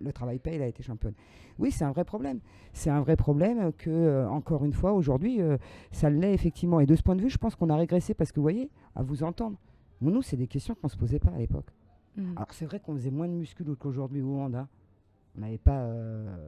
[0.00, 1.14] le travail paye, elle a été championne.
[1.58, 2.38] Oui, c'est un vrai problème.
[2.72, 5.58] C'est un vrai problème que, euh, encore une fois, aujourd'hui, euh,
[5.90, 6.78] ça l'est effectivement.
[6.80, 8.70] Et de ce point de vue, je pense qu'on a régressé parce que, vous voyez,
[8.94, 9.56] à vous entendre,
[10.00, 11.66] nous, c'est des questions qu'on ne se posait pas à l'époque.
[12.16, 12.34] Mhm.
[12.36, 14.54] Alors c'est vrai qu'on faisait moins de muscu qu'aujourd'hui au hand.
[14.54, 14.68] hein.
[15.36, 16.46] On n'avait pas euh,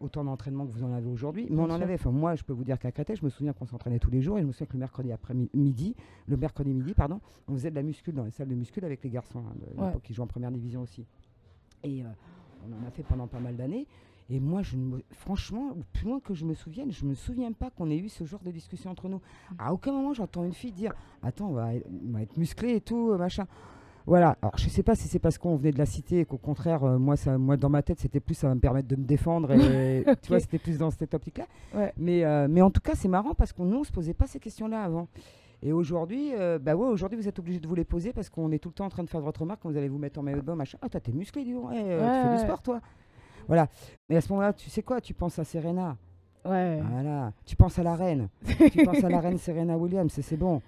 [0.00, 1.94] autant d'entraînement que vous en avez aujourd'hui, mais on en avait.
[1.94, 4.22] Enfin, moi, je peux vous dire qu'à Créteil, je me souviens qu'on s'entraînait tous les
[4.22, 5.94] jours et je me souviens que le mercredi après midi,
[6.26, 9.02] le mercredi midi, pardon, on faisait de la muscu dans les salles de muscu avec
[9.04, 9.92] les garçons hein, de Ouais.
[10.02, 11.06] qui jouaient en première division aussi.
[11.84, 12.06] Et euh,
[12.68, 13.86] on en a fait pendant pas mal d'années.
[14.32, 17.14] Et moi, je ne me- franchement, au plus loin que je me souvienne, je me
[17.14, 19.20] souviens pas qu'on ait eu ce genre de discussion entre nous.
[19.58, 21.70] À aucun moment, j'entends une fille dire Attends, on va,
[22.08, 23.46] on va être musclé et tout, machin.
[24.06, 24.36] Voilà.
[24.42, 26.84] Alors, je sais pas si c'est parce qu'on venait de la cité et qu'au contraire,
[26.84, 29.04] euh, moi, ça, moi, dans ma tête, c'était plus, ça va me permettre de me
[29.04, 29.52] défendre.
[29.52, 30.04] Et.
[30.22, 31.46] Tu vois, c'était plus dans cette optique-là.
[31.74, 31.92] Ouais.
[31.96, 34.38] Mais, euh, mais en tout cas, c'est marrant parce qu'on on se posait pas ces
[34.38, 35.08] questions-là avant.
[35.62, 38.50] Et aujourd'hui, euh, bah ouais, aujourd'hui, vous êtes obligé de vous les poser parce qu'on
[38.50, 40.18] est tout le temps en train de faire votre remarque quand vous allez vous mettre
[40.18, 40.78] en maillot de bain, machin.
[40.80, 41.70] Ah, toi, t'es musclé, dis donc.
[41.70, 42.80] Ouais, euh, tu fais du sport, toi.
[43.46, 43.68] Voilà.
[44.08, 45.00] Mais à ce moment-là, tu sais quoi?
[45.00, 45.96] Tu penses à Serena.
[46.46, 46.80] Ouais.
[46.90, 47.32] Voilà.
[47.44, 48.28] Tu penses à la reine.
[48.72, 50.62] tu penses à la reine Serena Williams, c'est bon.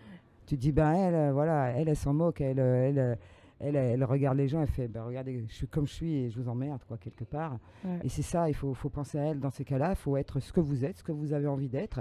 [0.47, 3.15] Tu te dis, ben elle, euh, voilà, elle, elle s'en moque, elle, euh, elle, euh,
[3.61, 6.31] elle, elle regarde les gens, elle fait, ben regardez, je suis comme je suis et
[6.31, 7.59] je vous emmerde, quoi, quelque part.
[7.85, 7.99] Ouais.
[8.05, 10.41] Et c'est ça, il faut, faut penser à elle dans ces cas-là, il faut être
[10.41, 12.01] ce que vous êtes, ce que vous avez envie d'être.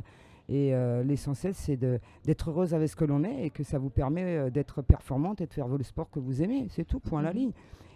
[0.49, 3.91] Et euh, l'essentiel, c'est d'être heureuse avec ce que l'on est et que ça vous
[3.91, 6.65] permet d'être performante et de faire le sport que vous aimez.
[6.69, 7.37] C'est tout, point à la Mhm.
[7.37, 7.51] ligne.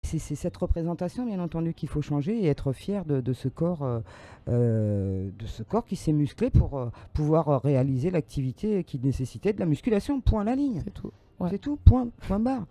[0.05, 3.47] C'est c'est cette représentation, bien entendu, qu'il faut changer et être fier de, de ce
[3.49, 3.99] corps, euh,
[4.47, 9.59] euh, de ce corps qui s'est musclé pour euh, pouvoir réaliser l'activité qui nécessitait de
[9.59, 10.21] la musculation.
[10.21, 10.81] Point à la ligne.
[10.83, 11.11] C'est tout.
[11.39, 11.49] Ouais.
[11.49, 11.77] C'est tout.
[11.83, 12.65] Point, point barre.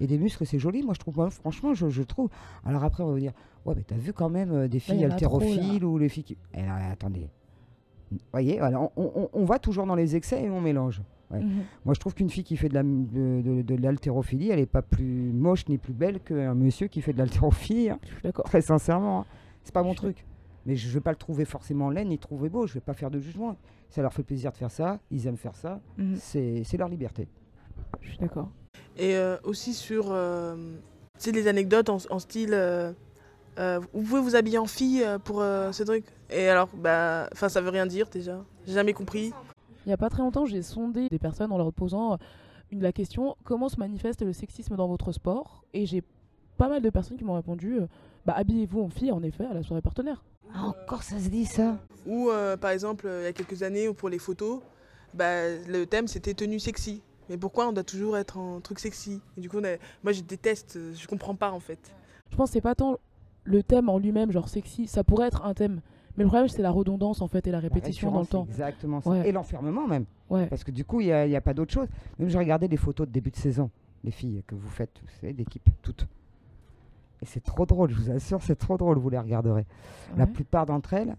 [0.00, 0.82] Et des muscles, c'est joli.
[0.82, 1.16] Moi, je trouve.
[1.16, 2.28] moi, franchement, je, je trouve.
[2.64, 3.32] Alors après, on va vous dire,
[3.66, 6.36] ouais, mais t'as vu quand même des il filles haltérophiles ou les filles qui.
[6.54, 7.28] Eh attendez.
[8.10, 11.02] Vous voyez, voilà, on, on- on va toujours dans les excès et on mélange.
[11.30, 11.40] Ouais.
[11.40, 11.62] Mhm.
[11.84, 14.66] Moi, je trouve qu'une fille qui fait de la- de, de- de l'haltérophilie, elle n'est
[14.66, 17.90] pas plus moche ni plus belle qu'un monsieur qui fait de l'haltérophilie.
[17.90, 17.98] hein.
[18.02, 18.44] Je suis d'accord.
[18.46, 19.24] Très sincèrement, hein.
[19.64, 20.24] c'est pas mon truc.
[20.66, 22.66] Mais je ne vais pas le trouver forcément laid ni trouver beau.
[22.66, 23.56] Je vais pas faire de jugement.
[23.90, 25.00] Ça leur fait plaisir de faire ça.
[25.10, 25.80] Ils aiment faire ça.
[25.98, 26.16] Mhm.
[26.16, 27.28] C'est c'est leur liberté.
[28.02, 28.50] Je suis d'accord.
[28.96, 30.56] Et euh, aussi sur euh,
[31.26, 32.92] les anecdotes en, en style euh,
[33.58, 36.04] euh, vous pouvez vous habiller en fille pour euh, ce truc?
[36.30, 38.44] Et alors, bah, enfin, ça veut rien dire déjà.
[38.66, 39.32] J'ai jamais compris.
[39.88, 42.16] Il n'y a pas très longtemps, j'ai sondé des personnes en leur posant euh,
[42.70, 45.64] une, la question comment se manifeste le sexisme dans votre sport?
[45.72, 46.02] Et j'ai
[46.58, 47.86] pas mal de personnes qui m'ont répondu euh,
[48.26, 50.22] bah, habillez-vous en fille, en effet, à la soirée partenaire.
[50.54, 53.90] Ah, encore ça se dit ça Ou euh, par exemple, il y a quelques années,
[53.94, 54.60] pour les photos,
[55.14, 57.00] bah, le thème c'était tenue sexy.
[57.30, 59.22] Mais pourquoi on doit toujours être en truc sexy?
[59.38, 61.78] Et du coup, on a- moi je déteste, je comprends pas en fait.
[62.30, 62.98] Je pense que c'est pas tant
[63.44, 65.80] le thème en lui-même, genre sexy, ça pourrait être un thème.
[66.18, 68.44] Mais le problème, c'est la redondance en fait et la répétition dans le temps.
[68.44, 69.10] Exactement ça.
[69.10, 69.28] Ouais.
[69.28, 70.04] Et l'enfermement même.
[70.28, 70.46] Ouais.
[70.46, 71.86] Parce que du coup, il n'y a, il y a pas d'autre chose.
[72.18, 73.70] Même je regardais des photos de début de saison,
[74.02, 76.08] les filles que vous faites, vous savez, d'équipe, toutes.
[77.22, 79.64] Et c'est trop drôle, je vous assure, c'est trop drôle, vous les regarderez.
[80.16, 81.16] La plupart d'entre elles,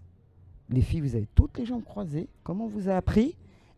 [0.68, 3.36] les filles, vous avez toutes les jambes croisées, comme on vous a appris.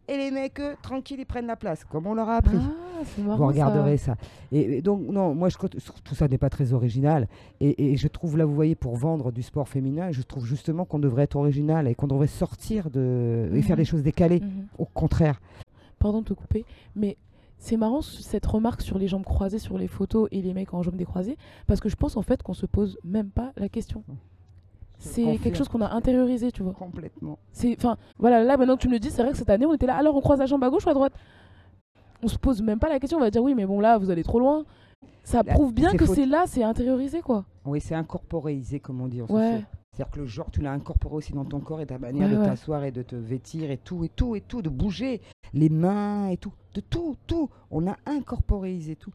[0.09, 2.57] Et les mecs, eux, tranquilles, ils prennent la place, comme on leur a appris.
[2.59, 3.37] Ah, marrant.
[3.37, 4.17] vous regarderez ça.
[4.51, 7.29] Et, et donc, non, moi, je, tout ça n'est pas très original.
[7.61, 10.85] Et, et je trouve, là, vous voyez, pour vendre du sport féminin, je trouve justement
[10.85, 13.49] qu'on devrait être original et qu'on devrait sortir de.
[13.55, 13.83] et faire Mhm.
[13.83, 14.41] des choses décalées.
[14.41, 14.67] Mhm.
[14.79, 15.41] Au contraire.
[16.01, 16.65] Pardon de te couper,
[16.97, 17.17] mais
[17.59, 20.75] c'est marrant ce- cette remarque sur les jambes croisées sur les photos et les mecs
[20.75, 21.37] en jambes décroisées,
[21.69, 24.03] parce que je pense en fait qu'on se pose même pas la question.
[25.03, 26.73] C'est quelque chose qu'on a intériorisé, tu vois.
[26.73, 27.39] Complètement.
[27.53, 29.67] C'est, enfin, voilà, là maintenant que tu me le dis, c'est vrai que cette année
[29.67, 29.97] on était là.
[29.97, 31.13] Alors on croise la jambe à gauche ou à droite?
[32.23, 33.19] On se pose même pas la question.
[33.19, 34.65] On va dire oui, mais bon là vous allez trop loin.
[35.25, 37.45] Ça Là, prouve bien que c'est là, c'est intériorisé quoi.
[37.65, 39.63] Oui, c'est incorporéisé, comme on dit en Ouais.
[39.95, 42.35] C'est-à-dire que le genre, tu l'as incorporé aussi dans ton corps et ta manière Ouais,
[42.35, 42.47] de ouais.
[42.47, 45.21] t'asseoir et de te vêtir et tout, et tout, et tout, de bouger,
[45.53, 47.51] les mains et tout, de tout, tout.
[47.71, 49.13] On a incorporéisé tout.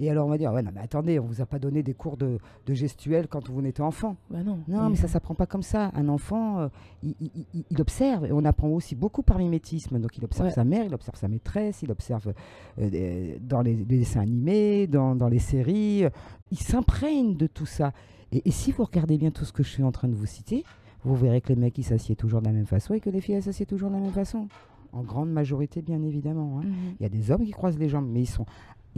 [0.00, 1.92] Et alors on va dire, ouais, non, mais attendez, on vous a pas donné des
[1.94, 4.16] cours de, de gestuelle quand vous étiez enfant.
[4.30, 4.60] Bah non.
[4.68, 5.90] Non, mais ça s'apprend pas comme ça.
[5.94, 6.68] Un enfant, euh,
[7.02, 8.24] il, il- il- il observe.
[8.26, 9.98] Et on apprend aussi beaucoup par mimétisme.
[9.98, 10.54] Donc, il observe Ouais.
[10.54, 12.32] sa mère, il observe sa maîtresse, il observe
[12.80, 16.04] euh, dans les, les dessins animés, dans, dans les séries.
[16.52, 17.92] Il s'imprègne de tout ça.
[18.30, 20.26] Et, et si vous regardez bien tout ce que je suis en train de vous
[20.26, 20.62] citer,
[21.04, 23.20] vous verrez que les mecs, ils s'assiedent toujours de la même façon et que les
[23.20, 24.46] filles, elles s'assiedent toujours de la même façon.
[24.92, 26.60] En grande majorité, bien évidemment.
[26.60, 26.66] hein.
[26.66, 26.74] Mhm.
[26.98, 28.46] Il y a des hommes qui croisent les jambes, mais ils sont,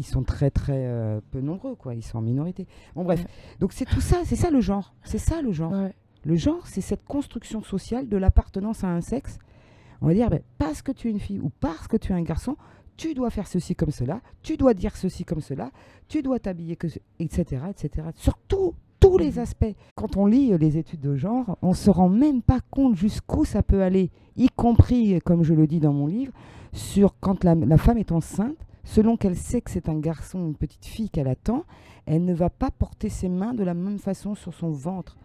[0.01, 1.95] ils sont très très euh, peu nombreux, quoi.
[1.95, 2.67] Ils sont en minorité.
[2.95, 3.27] Bon bref, Ouais.
[3.61, 5.73] donc c'est tout ça, c'est ça le genre, c'est ça le genre.
[5.73, 5.95] Ouais.
[6.25, 9.39] Le genre, c'est cette construction sociale de l'appartenance à un sexe.
[10.03, 12.15] On va dire, ben, parce que tu es une fille ou parce que tu es
[12.15, 12.57] un garçon,
[12.97, 15.71] tu dois faire ceci comme cela, tu dois dire ceci comme cela,
[16.09, 18.09] tu dois t'habiller, que etc., etc.
[18.15, 19.39] Sur tout- tous les Mhm.
[19.39, 19.75] aspects.
[19.95, 23.47] Quand on lit euh, les études de genre, on se rend même pas compte jusqu'où
[23.47, 26.33] ça peut aller, y compris, comme je le dis dans mon livre,
[26.75, 28.59] sur quand la, la femme est enceinte,
[28.91, 31.65] selon qu'elle sait que c'est un garçon ou une petite fille qu'elle attend,
[32.07, 35.17] elle ne va pas porter ses mains de la même façon sur son ventre.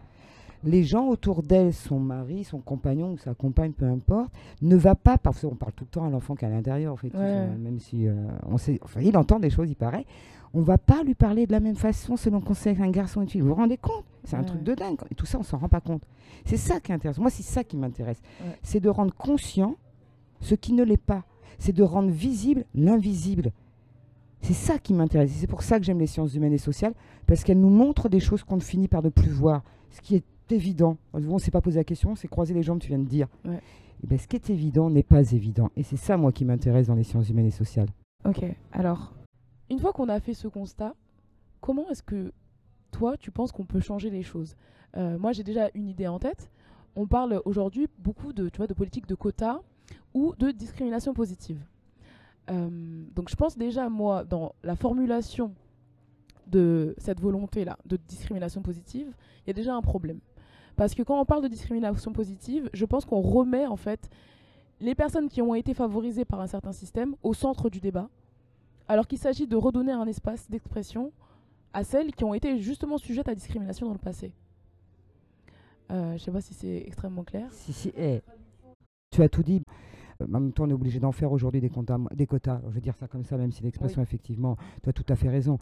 [0.64, 4.94] Les gens autour d'elle, son mari, son compagnon ou sa compagne, peu importe, ne va
[4.94, 7.14] pas, parce qu'on parle tout le temps à l'enfant qui est à l'intérieur, en fait,
[7.14, 7.46] Ouais.
[7.56, 8.14] même si euh,
[8.46, 10.06] on sait, enfin, il entend des choses, il paraît,
[10.54, 13.22] on va pas lui parler de la même façon selon qu'on sait qu'un garçon ou
[13.24, 13.40] une fille.
[13.42, 14.04] Vous vous rendez compte?
[14.24, 14.46] C'est un Ouais.
[14.46, 14.98] truc de dingue.
[15.10, 16.02] Et tout ça, on s'en rend pas compte.
[16.46, 17.18] C'est ça qui intéresse.
[17.18, 18.20] Moi, c'est ça qui m'intéresse.
[18.40, 18.56] Ouais.
[18.62, 19.76] C'est de rendre conscient
[20.40, 21.24] ce qui ne l'est pas.
[21.58, 23.52] C'est de rendre visible l'invisible.
[24.42, 25.32] C'est ça qui m'intéresse.
[25.32, 26.94] C'est pour ça que j'aime les sciences humaines et sociales,
[27.26, 29.62] parce qu'elles nous montrent des choses qu'on ne finit par ne plus voir.
[29.90, 30.96] Ce qui est évident.
[31.12, 33.28] On ne s'est pas posé la question, c'est croiser les jambes, tu viens de dire.
[33.44, 33.60] Ouais.
[34.04, 35.70] Eh ben, ce qui est évident n'est pas évident.
[35.76, 37.88] Et c'est ça, moi, qui m'intéresse dans les sciences humaines et sociales.
[38.24, 39.14] Ok, alors,
[39.70, 40.94] une fois qu'on a fait ce constat,
[41.60, 42.32] comment est-ce que
[42.90, 44.54] toi, tu penses qu'on peut changer les choses?
[44.96, 46.50] Euh, Moi, j'ai déjà une idée en tête.
[46.94, 49.60] On parle aujourd'hui beaucoup de, tu vois, de politique de quotas
[50.16, 51.60] ou de discrimination positive.
[52.50, 55.52] Euh, donc, je pense déjà, moi, dans la formulation
[56.46, 59.12] de cette volonté-là de discrimination positive,
[59.44, 60.20] il y a déjà un problème.
[60.74, 64.08] Parce que quand on parle de discrimination positive, je pense qu'on remet en fait
[64.80, 68.08] les personnes qui ont été favorisées par un certain système au centre du débat,
[68.88, 71.12] alors qu'il s'agit de redonner un espace d'expression
[71.74, 74.32] à celles qui ont été justement sujettes à discrimination dans le passé.
[75.90, 77.48] Euh, je sais pas si c'est extrêmement clair.
[77.52, 78.22] Si, si, eh,
[79.10, 79.62] tu as tout dit.
[80.20, 82.60] Euh, En même temps, on est obligé d'en faire aujourd'hui des, quotas- des quotas.
[82.68, 85.28] Je veux dire ça comme ça, même si l'expression, effectivement, tu as tout à fait
[85.28, 85.58] raison.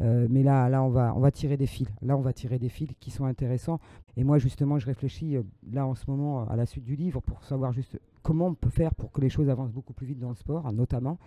[0.00, 1.88] Euh, mais là, là on, va, on va tirer des fils.
[2.02, 3.78] Là, on va tirer des fils qui sont intéressants.
[4.16, 7.20] Et moi, justement, je réfléchis euh, là en ce moment à la suite du livre
[7.20, 10.18] pour savoir juste comment on peut faire pour que les choses avancent beaucoup plus vite
[10.18, 11.18] dans le sport, notamment.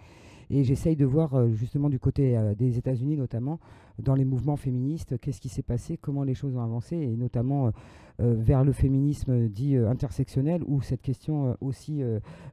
[0.50, 3.60] Et j'essaye de voir euh, justement du côté euh, des États-Unis, notamment
[4.00, 7.72] dans les mouvements féministes, qu'est-ce qui s'est passé, comment les choses ont avancé, et notamment
[8.20, 12.02] euh, vers le féminisme dit intersectionnel, où cette question aussi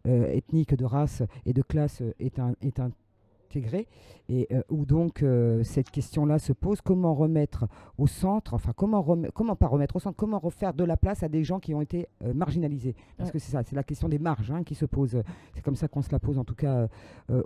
[0.04, 2.80] ethnique, de race et de classe est, un- est
[3.54, 3.86] intégrée,
[4.28, 7.66] et euh, où donc euh, cette question-là se pose, comment remettre
[7.98, 11.28] au centre, enfin comment, comment pas remettre au centre, comment refaire de la place à
[11.28, 13.34] des gens qui ont été euh, marginalisés, parce Ouais.
[13.34, 15.22] que c'est ça, c'est la question des marges hein, qui se pose,
[15.54, 16.88] c'est comme ça qu'on se la pose en tout cas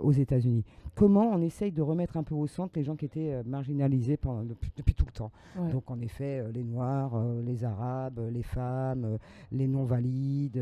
[0.01, 0.63] aux États-Unis.
[0.95, 4.43] Comment on essaye de remettre un peu au centre les gens qui étaient marginalisés pendant,
[4.43, 5.31] depuis, depuis tout le temps?
[5.57, 5.71] Ouais.
[5.71, 7.11] Donc en effet, les Noirs,
[7.45, 9.17] les Arabes, les femmes,
[9.51, 10.61] les non-valides,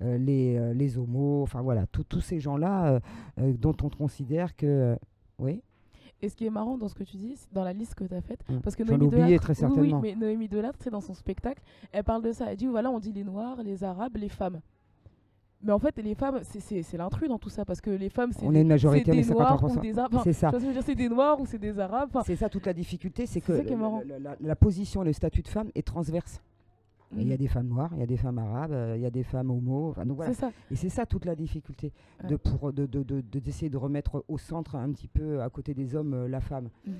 [0.00, 3.00] les, les homos, enfin voilà, tous ces gens-là
[3.38, 4.81] dont on considère que...
[4.82, 4.96] euh,
[5.38, 5.62] oui,
[6.24, 8.04] Et ce qui est marrant dans ce que tu dis, c'est dans la liste que
[8.04, 8.60] tu as faite, Hum.
[8.60, 12.30] parce que Noémie Delattre, très oui, mais Noémie Delattre, dans son spectacle, elle parle de
[12.32, 12.46] ça.
[12.50, 14.60] Elle dit voilà, on dit les Noirs, les Arabes, les femmes.
[15.64, 18.44] Mais en fait, les femmes, c'est- l'intrus dans tout ça, parce que les femmes, c'est
[18.94, 19.80] des, est des Noirs ou 50%.
[19.80, 20.20] des Arabes.
[20.24, 20.50] C'est ça.
[20.84, 22.10] c'est des Noirs ou c'est des Arabes.
[22.26, 24.02] C'est ça toute la difficulté, c'est que ça qui est le- marrant.
[24.04, 26.40] le- la, la position, le statut de femme est transverse.
[27.18, 29.02] Et Il y a des femmes noires, il y a des femmes arabes, euh, il
[29.02, 29.90] y a des femmes homo.
[29.90, 30.32] enfin, donc voilà.
[30.34, 30.50] Ça.
[30.70, 31.92] Et c'est ça toute la difficulté,
[32.28, 35.50] de, pour, de, de- de- de- d'essayer de remettre au centre un petit peu à
[35.50, 36.68] côté des hommes euh, la femme.
[36.86, 36.94] Mhm.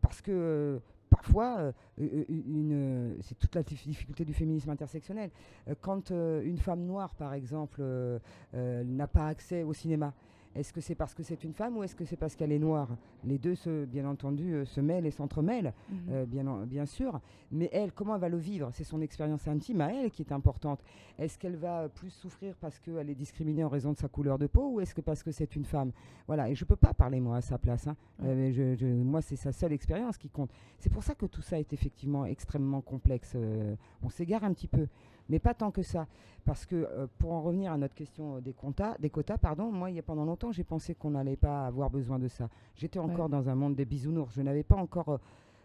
[0.00, 0.78] Parce que euh,
[1.10, 5.30] parfois, euh, euh, une, euh, c'est toute la dif- difficulté du féminisme intersectionnel.
[5.68, 8.18] Euh, quand euh, une femme noire, par exemple, euh,
[8.54, 10.12] euh, n'a pas accès au cinéma,
[10.56, 12.58] Est-ce que c'est parce que c'est une femme ou est-ce que c'est parce qu'elle est
[12.58, 12.88] noire?
[13.24, 15.98] Les deux, se, bien entendu, euh, se mêlent et s'entremêlent, Mhm.
[16.10, 17.20] euh, bien, en- bien sûr.
[17.52, 18.70] Mais elle, comment elle va le vivre?
[18.72, 20.82] C'est son expérience intime à elle qui est importante.
[21.18, 24.46] Est-ce qu'elle va plus souffrir parce qu'elle est discriminée en raison de sa couleur de
[24.46, 25.92] peau ou est-ce que parce que c'est une femme?
[26.26, 27.86] Voilà, et je ne peux pas parler moi à sa place.
[27.86, 27.96] hein.
[28.24, 30.50] Euh, mais je- je- moi, c'est sa seule expérience qui compte.
[30.78, 33.32] C'est pour ça que tout ça est effectivement extrêmement complexe.
[33.36, 34.86] euh, on s'égare un petit peu,
[35.28, 36.06] mais pas tant que ça.
[36.44, 39.72] Parce que euh, pour en revenir à notre question euh, des quotas, des quotas pardon,
[39.72, 42.48] moi, il y a pendant longtemps, j'ai pensé qu'on n'allait pas avoir besoin de ça.
[42.76, 44.32] J'étais encore dans un monde des bisounours.
[44.34, 45.18] Je n'avais pas encore euh,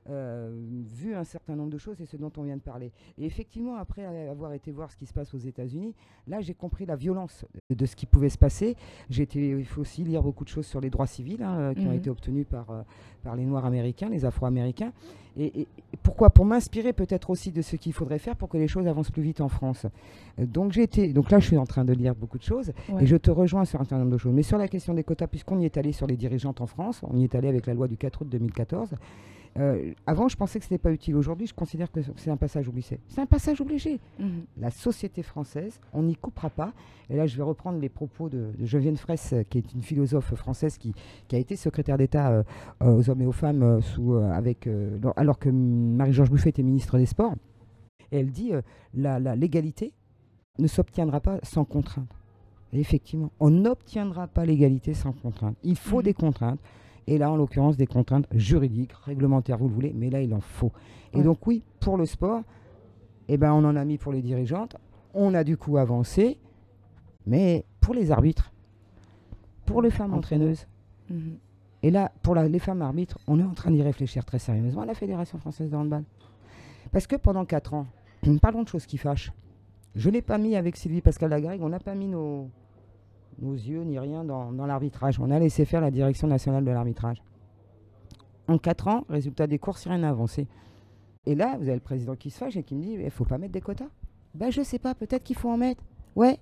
[0.08, 2.92] vu un certain nombre de choses et ce dont on vient de parler.
[3.18, 5.94] Et effectivement, après avoir été voir ce qui se passe aux États-Unis,
[6.28, 8.76] là, j'ai compris la violence de, ce qui pouvait se passer.
[9.10, 11.74] J'ai été, il faut aussi lire beaucoup de choses sur les droits civils hein, euh,
[11.74, 11.98] qui ont Mhm.
[11.98, 12.82] été obtenus par, euh,
[13.24, 14.92] par les Noirs américains, les Afro-américains.
[15.38, 15.66] Et,
[16.04, 16.30] pourquoi?
[16.30, 19.22] Pour m'inspirer peut-être aussi de ce qu'il faudrait faire pour que les choses avancent plus
[19.24, 19.86] vite en France.
[20.40, 22.74] Euh, donc j'ai été, donc là, je suis en train de lire beaucoup de choses
[22.90, 23.04] Ouais.
[23.04, 24.34] et je te rejoins sur un certain nombre de choses.
[24.34, 27.02] Mais sur la question des quotas, puisqu'on y est allé sur les dirigeantes en France,
[27.10, 28.96] on y est allé avec la loi du 4 août 2014.
[29.60, 31.16] Euh, avant, je pensais que ce n'était pas utile.
[31.16, 33.00] Aujourd'hui, je considère que c'est un passage obligé.
[33.08, 34.00] C'est un passage obligé.
[34.20, 34.46] Mhm.
[34.58, 36.74] La société française, on n'y coupera pas.
[37.10, 39.82] Et là, je vais reprendre les propos de, de Geneviève Fraisse, euh, qui est une
[39.82, 40.94] philosophe française qui,
[41.28, 42.44] qui a été secrétaire d'État euh,
[42.80, 44.70] aux hommes et aux femmes euh, sous, avec,
[45.18, 47.36] alors que Marie-Georges Buffet était ministre des Sports.
[48.12, 48.52] Et elle dit
[48.94, 49.94] la, l'égalité
[50.60, 52.10] ne s'obtiendra pas sans contrainte.
[52.74, 55.58] Et effectivement, on n'obtiendra pas l'égalité sans contrainte.
[55.64, 56.04] Il faut Mhm.
[56.04, 56.60] des contraintes.
[57.08, 60.40] Et là, en l'occurrence, des contraintes juridiques, réglementaires, vous le voulez, mais là, il en
[60.42, 60.72] faut.
[61.14, 61.24] Et Ouais.
[61.24, 62.42] donc, oui, pour le sport,
[63.28, 64.78] eh ben, on en a mis pour les dirigeantes.
[65.14, 66.38] On a du coup avancé.
[67.28, 68.52] Mais pour les arbitres,
[69.66, 70.68] pour les femmes entraîneuses,
[71.10, 71.38] Mhm.
[71.84, 74.82] et là, pour la- les femmes arbitres, on est en train d'y réfléchir très sérieusement
[74.82, 76.04] à la Fédération française de handball.
[76.92, 77.86] Parce que pendant 4 ans,
[78.42, 79.32] parlons de choses qui fâchent.
[79.96, 82.50] Je n'ai pas mis avec Sylvie Pascal Lagarrigue, on n'a pas mis nos,
[83.40, 85.20] nos yeux ni rien dans, l'arbitrage.
[85.20, 87.22] On a laissé faire la direction nationale de l'arbitrage.
[88.48, 90.48] En 4 ans, résultat des courses, rien n'a avancé.
[91.26, 93.26] Et là, vous avez le président qui se fâche et qui me dit il faut
[93.26, 93.90] pas mettre des quotas.
[94.34, 95.84] Ben, je sais pas, peut-être qu'il faut en mettre.
[96.16, 96.40] Ouais,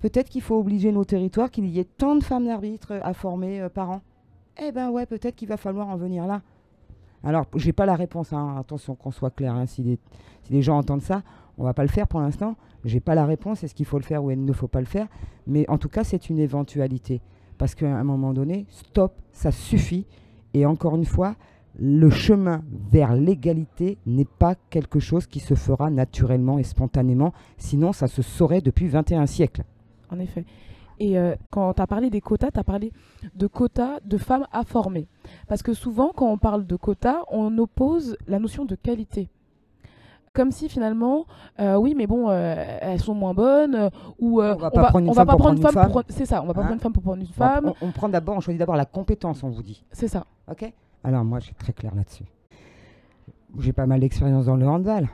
[0.00, 3.60] peut-être qu'il faut obliger nos territoires qu'il y ait tant de femmes d'arbitres à former
[3.60, 4.02] euh, par an.
[4.62, 6.42] Eh ben ouais, peut-être qu'il va falloir en venir là.
[7.24, 9.98] Alors, j'ai pas la réponse, hein, attention qu'on soit clair, hein, si,
[10.50, 11.22] les gens entendent ça,
[11.56, 12.56] on va pas le faire pour l'instant.
[12.84, 14.86] J'ai pas la réponse, est-ce qu'il faut le faire ou il ne faut pas le
[14.86, 15.06] faire.
[15.46, 17.22] Mais en tout cas, c'est une éventualité.
[17.56, 20.06] Parce qu'à un moment donné, stop, ça suffit.
[20.52, 21.36] Et encore une fois,
[21.78, 27.32] le chemin vers l'égalité n'est pas quelque chose qui se fera naturellement et spontanément.
[27.56, 29.64] Sinon, ça se saurait depuis 21 siècles.
[30.10, 30.44] En effet.
[30.98, 32.92] Et euh, quand tu as parlé des quotas, tu as parlé
[33.34, 35.06] de quotas de femmes à former.
[35.48, 39.28] Parce que souvent, quand on parle de quotas, on oppose la notion de qualité.
[40.32, 41.26] Comme si finalement,
[41.60, 43.88] euh, oui, mais bon, euh, elles sont moins bonnes,
[44.18, 46.54] ou On va pas prendre une femme pour prendre une femme C'est ça, on va
[46.54, 47.72] pas Hein prendre une femme pour prendre une femme.
[47.80, 49.84] On, on prend d'abord, on choisit d'abord la compétence, on vous dit.
[49.92, 50.26] C'est ça.
[50.50, 50.72] Ok?
[51.04, 52.24] Alors moi, je suis très clair là-dessus.
[53.60, 55.08] J'ai pas mal d'expérience dans le handball,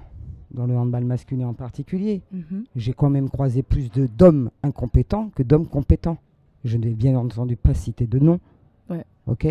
[0.53, 2.23] dans le handball masculin en particulier.
[2.33, 2.65] Mhm.
[2.77, 6.19] J'ai quand même croisé plus de d'hommes incompétents que d'hommes compétents.
[6.65, 8.41] Je n'ai bien entendu pas citer de nom.
[8.89, 9.05] Ouais.
[9.27, 9.47] Ok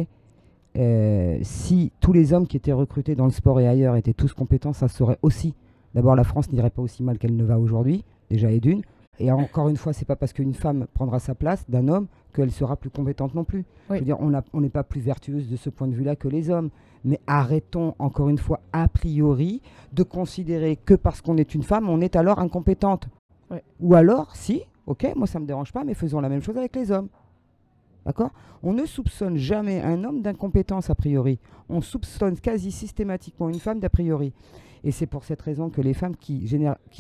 [0.78, 4.34] Euh, Si tous les hommes qui étaient recrutés dans le sport et ailleurs étaient tous
[4.34, 5.56] compétents, ça serait aussi.
[5.96, 8.82] D'abord, la France n'irait pas aussi mal qu'elle ne va aujourd'hui, déjà et d'une.
[9.20, 12.52] Et encore une fois, c'est pas parce qu'une femme prendra sa place d'un homme qu'elle
[12.52, 13.66] sera plus compétente non plus.
[13.90, 13.98] Oui.
[13.98, 16.50] Je veux dire, on n'est pas plus vertueuse de ce point de vue-là que les
[16.50, 16.70] hommes.
[17.06, 19.62] Mais arrêtons, encore une fois, a priori,
[19.94, 23.08] de considérer que parce qu'on est une femme, on est alors incompétente.
[23.80, 26.76] Ou alors, si, ok, moi ça me dérange pas, mais faisons la même chose avec
[26.76, 27.08] les hommes.
[28.64, 31.40] On ne soupçonne jamais un homme d'incompétence a priori.
[31.70, 34.34] On soupçonne quasi systématiquement une femme d'a priori.
[34.84, 36.48] Et c'est pour cette raison que les femmes qui,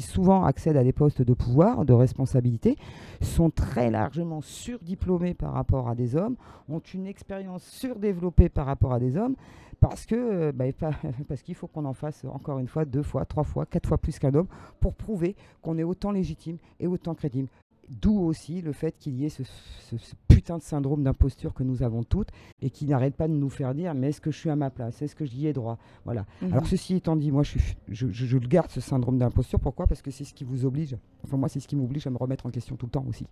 [0.01, 2.77] souvent accèdent à des postes de pouvoir, de responsabilité,
[3.21, 6.35] sont très largement surdiplômées par rapport à des hommes,
[6.67, 9.35] ont une expérience surdéveloppée par rapport à des hommes,
[9.79, 10.65] parce euh, bah,
[11.43, 14.19] qu'il faut qu'on en fasse encore une fois, deux fois, trois fois, quatre fois plus
[14.19, 14.47] qu'un homme,
[14.79, 17.47] pour prouver qu'on est autant légitime et autant crédible.
[17.89, 21.63] D'où aussi le fait qu'il y ait ce, ce- ce putain de syndrome d'imposture que
[21.63, 22.29] nous avons toutes
[22.61, 24.69] et qui n'arrête pas de nous faire dire mais est-ce que je suis à ma
[24.69, 25.01] place?
[25.01, 25.77] Est-ce que j'y ai droit?
[26.05, 26.25] Voilà.
[26.43, 26.53] Mhm.
[26.53, 29.59] Alors ceci étant dit, moi je, suis, je, je- je le garde ce syndrome d'imposture.
[29.59, 29.87] Pourquoi?
[29.87, 32.17] Parce que c'est ce qui vous oblige, enfin moi c'est ce qui m'oblige à me
[32.17, 33.25] remettre en question tout le temps aussi.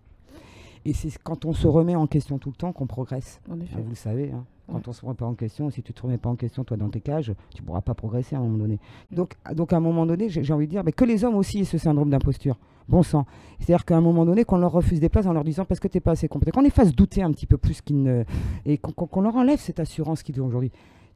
[0.84, 3.40] Et c'est quand on se remet en question tout le temps qu'on progresse.
[3.50, 3.74] En effet.
[3.78, 4.44] Ah, vous le savez, hein.
[4.70, 6.76] quand on se remet pas en question, si tu te remets pas en question toi
[6.76, 8.78] dans tes cages, tu pourras pas progresser à un moment donné.
[9.10, 11.34] Donc, donc à un moment donné, j'ai j'ai envie de dire mais que les hommes
[11.36, 12.58] aussi aient ce syndrome d'imposture.
[12.88, 13.26] Bon sang.
[13.58, 15.88] C'est-à-dire qu'à un moment donné, qu'on leur refuse des places en leur disant parce que
[15.88, 18.24] tu n'es pas assez compétent, qu'on les fasse douter un petit peu plus qu'ils ne.
[18.64, 20.70] et qu'on leur enlève cette assurance qu'ils ont aujourd'hui.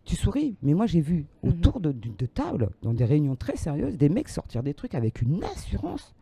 [0.05, 1.51] Tu souris, mais moi j'ai vu Mhm.
[1.51, 4.95] autour de, de, de tables, dans des réunions très sérieuses, des mecs sortir des trucs
[4.95, 6.15] avec une assurance.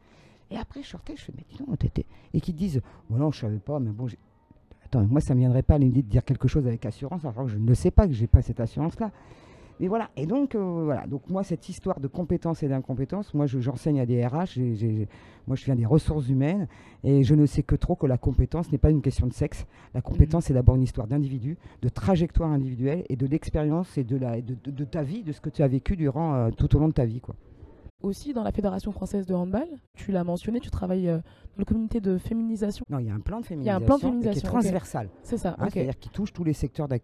[0.53, 3.30] Et après, je sortais, je fais, mais dis donc, t'étais- Et qui disent, bon non,
[3.30, 4.18] je savais pas, mais bon, j'ai-
[4.84, 7.24] Attends, moi, ça ne me viendrait pas à l'idée de dire quelque chose avec assurance,
[7.24, 9.12] alors que je ne sais pas que je n'ai pas cette assurance-là.
[9.81, 11.07] Mais voilà, et donc, euh, voilà.
[11.07, 14.61] donc moi, cette histoire de compétences et d'incompétences, moi, j'enseigne à des RH,
[15.47, 16.68] moi, je viens des ressources humaines,
[17.03, 19.64] et je ne sais que trop que la compétence n'est pas une question de sexe.
[19.95, 24.18] La compétence, c'est d'abord une histoire d'individu, de trajectoire individuelle, et de l'expérience et de,
[24.18, 26.89] la, de, ta vie, de ce que tu as vécu durant euh, tout au long
[26.89, 27.20] de ta vie.
[27.20, 27.35] Quoi
[28.03, 29.68] aussi dans la Fédération française de handball.
[29.94, 32.84] Tu l'as mentionné, tu travailles euh, dans le comité de féminisation.
[32.88, 34.40] Non, il y a un plan de féminisation, il y a un plan de féminisation
[34.40, 35.09] qui est transversal.
[35.22, 35.57] C'est ça.
[35.59, 36.98] Hein, c'est-à-dire qui touche tous les secteurs, de,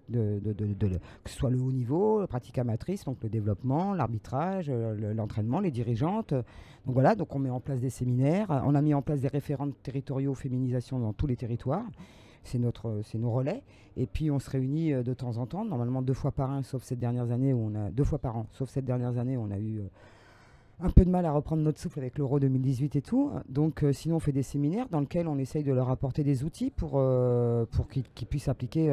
[1.25, 5.61] que ce soit le haut niveau, la pratique amatrice, donc le développement, l'arbitrage, euh, l'entraînement,
[5.61, 6.33] les dirigeantes.
[6.33, 8.63] Donc voilà, donc on met en place des séminaires.
[8.65, 11.87] On a mis en place des référents territoriaux féminisation dans tous les territoires
[12.47, 13.63] c'est notre c'est nos relais
[13.97, 16.63] et puis on se réunit euh, de temps en temps normalement deux fois par an
[16.63, 19.37] sauf cette dernière année où on a deux fois par an sauf cette dernière année
[19.37, 19.83] où on a eu
[20.81, 23.31] un peu de mal à reprendre notre souffle avec l'Euro 2018 et tout.
[23.49, 26.45] Donc, euh, sinon, on fait des séminaires dans lesquels on essaye de leur apporter des
[26.45, 28.91] outils pour, euh, qu'ils puissent appliquer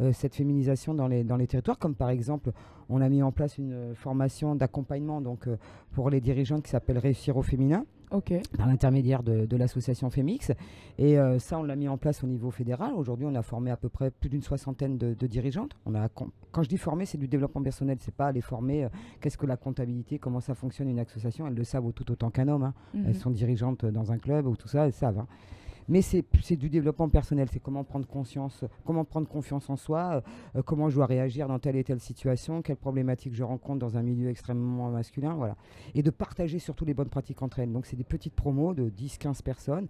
[0.00, 1.78] euh, cette féminisation dans les, dans les territoires.
[1.78, 2.52] Comme par exemple,
[2.88, 5.22] on a mis en place une formation d'accompagnement
[5.92, 7.84] pour les dirigeants qui s'appelle Réussir au féminin
[8.56, 10.52] par l'intermédiaire de, l'association Femix.
[10.98, 12.92] Et euh, ça, on l'a mis en place au niveau fédéral.
[12.94, 15.76] Aujourd'hui, on a formé à peu près plus d'une soixantaine de, dirigeantes.
[15.86, 17.98] On a, quand je dis former, c'est du développement personnel.
[18.00, 18.84] C'est pas les former.
[18.84, 18.88] Euh,
[19.20, 22.48] qu'est-ce que la comptabilité Comment ça fonctionne une association Elles le savent tout autant qu'un
[22.48, 22.64] homme.
[22.64, 22.74] Hein.
[22.94, 23.04] Mhm.
[23.08, 25.18] Elles sont dirigeantes dans un club ou tout ça, elles savent.
[25.18, 25.26] Hein.
[25.88, 30.22] Mais c'est du développement personnel, c'est comment prendre conscience, comment prendre confiance en soi,
[30.54, 33.96] euh, comment je dois réagir dans telle et telle situation, quelles problématiques je rencontre dans
[33.96, 35.56] un milieu extrêmement masculin, voilà.
[35.94, 37.72] Et de partager surtout les bonnes pratiques entre elles.
[37.72, 39.86] Donc c'est des petites promos de 10-15 personnes,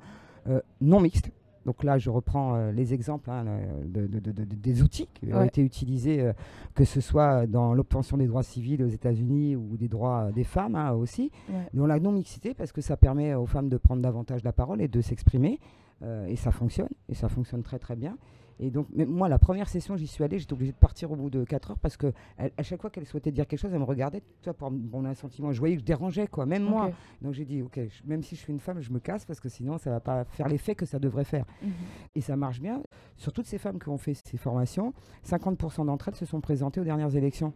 [0.46, 1.32] euh, non mixtes.
[1.66, 3.44] Donc là, je reprends euh, les exemples hein,
[3.84, 6.30] de, des outils qui ont été utilisés,
[6.74, 10.76] que ce soit dans l'obtention des droits civils aux États-Unis ou des droits des femmes
[10.76, 11.32] hein, aussi.
[11.74, 14.88] Dans la non-mixité, parce que ça permet aux femmes de prendre davantage la parole et
[14.88, 15.59] de s'exprimer.
[16.03, 18.16] Euh, et ça fonctionne, et ça fonctionne très très bien.
[18.61, 21.30] Et donc, moi, la première session, j'y suis allée, j'étais obligée de partir au bout
[21.30, 23.84] de 4 heures parce que à, chaque fois qu'elle souhaitait dire quelque chose, elle me
[23.84, 25.53] regardait, tu pour mon sentiment.
[25.53, 26.90] Je voyais que je dérangeais, quoi, même moi.
[27.22, 29.49] Donc j'ai dit, ok, même si je suis une femme, je me casse parce que
[29.49, 31.44] sinon, ça va pas faire l'effet que ça devrait faire.
[31.62, 31.70] Mhm.
[32.16, 32.82] Et ça marche bien.
[33.16, 34.92] Sur toutes ces femmes qui ont fait ces formations,
[35.24, 37.53] 50% d'entre elles se sont présentées aux dernières élections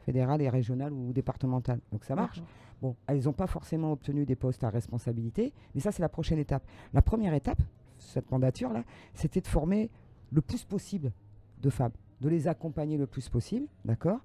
[0.00, 1.80] fédérales et régionales ou départementales.
[1.92, 2.42] Donc ça marche.
[2.80, 6.38] Bon, elles n'ont pas forcément obtenu des postes à responsabilité, mais ça, c'est la prochaine
[6.38, 6.62] étape.
[6.94, 7.62] La première étape,
[7.98, 9.90] cette mandature-là, c'était de former
[10.32, 11.12] le plus possible
[11.60, 14.20] de femmes, de les accompagner le plus possible, d'accord?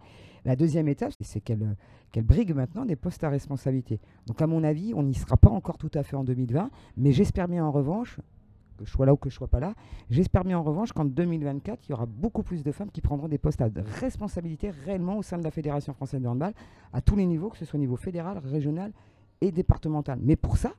[0.46, 1.76] La deuxième étape, c'est qu'elles
[2.12, 4.00] qu briguent maintenant des postes à responsabilité.
[4.28, 7.12] Donc, à mon avis, on n'y sera pas encore tout à fait en 2020, mais
[7.12, 8.20] j'espère bien en revanche
[8.76, 9.74] que je sois là ou que je sois pas là.
[10.10, 13.28] J'espère bien en revanche qu'en 2024, il y aura beaucoup plus de femmes qui prendront
[13.28, 13.70] des postes à
[14.00, 16.54] responsabilité réellement au sein de la Fédération française de handball,
[16.94, 18.92] à tous les niveaux, que ce soit au niveau fédéral, régional
[19.42, 20.20] et départemental.
[20.22, 20.74] Mais pour ça,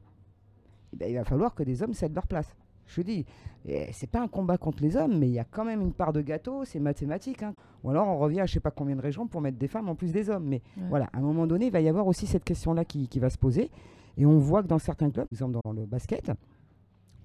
[0.92, 2.54] eh ben, il va falloir que des hommes cèdent leur place.
[2.86, 3.26] Je dis,
[3.64, 5.92] eh, c'est pas un combat contre les hommes, mais il y a quand même une
[5.92, 7.42] part de gâteau, c'est mathématique.
[7.42, 7.54] Hein.
[7.82, 9.88] Ou alors on revient à je sais pas combien de régions pour mettre des femmes
[9.88, 10.44] en plus des hommes.
[10.44, 13.18] Mais voilà, à un moment donné, il va y avoir aussi cette question-là qui, qui
[13.18, 13.70] va se poser.
[14.16, 16.30] Et on voit que dans certains clubs, par exemple dans le basket,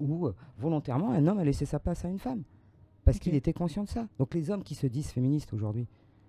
[0.01, 2.43] où euh, volontairement un homme a laissé sa place à une femme.
[3.03, 4.07] Parce qu'il était conscient de ça.
[4.19, 5.87] Donc les hommes qui se disent féministes aujourd'hui,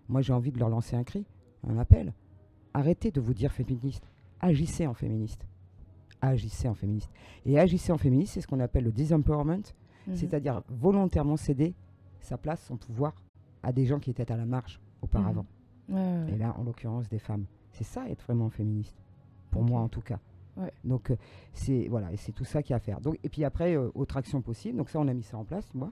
[0.08, 1.26] moi j'ai envie de leur lancer un cri,
[1.68, 2.14] un appel.
[2.74, 4.10] Arrêtez de vous dire féministe.
[4.40, 5.46] Agissez en féministe.
[6.20, 7.10] Agissez en féministe.
[7.44, 9.62] Et agissez en féministe, c'est ce qu'on appelle le disempowerment,
[10.06, 10.16] mhm.
[10.16, 11.74] c'est-à-dire volontairement céder
[12.20, 13.14] sa place, son pouvoir
[13.62, 15.46] à des gens qui étaient à la marge auparavant.
[15.88, 16.28] Mhm.
[16.28, 17.44] Et là, en l'occurrence, des femmes.
[17.72, 18.96] C'est ça être vraiment féministe.
[19.50, 20.18] Pour moi, en tout cas.
[20.84, 21.16] Donc euh,
[21.52, 23.00] c'est voilà, et c'est tout ça qu'il y a à faire.
[23.00, 24.78] Donc et puis après euh, autre action possible.
[24.78, 25.90] Donc ça on a mis ça en place moi.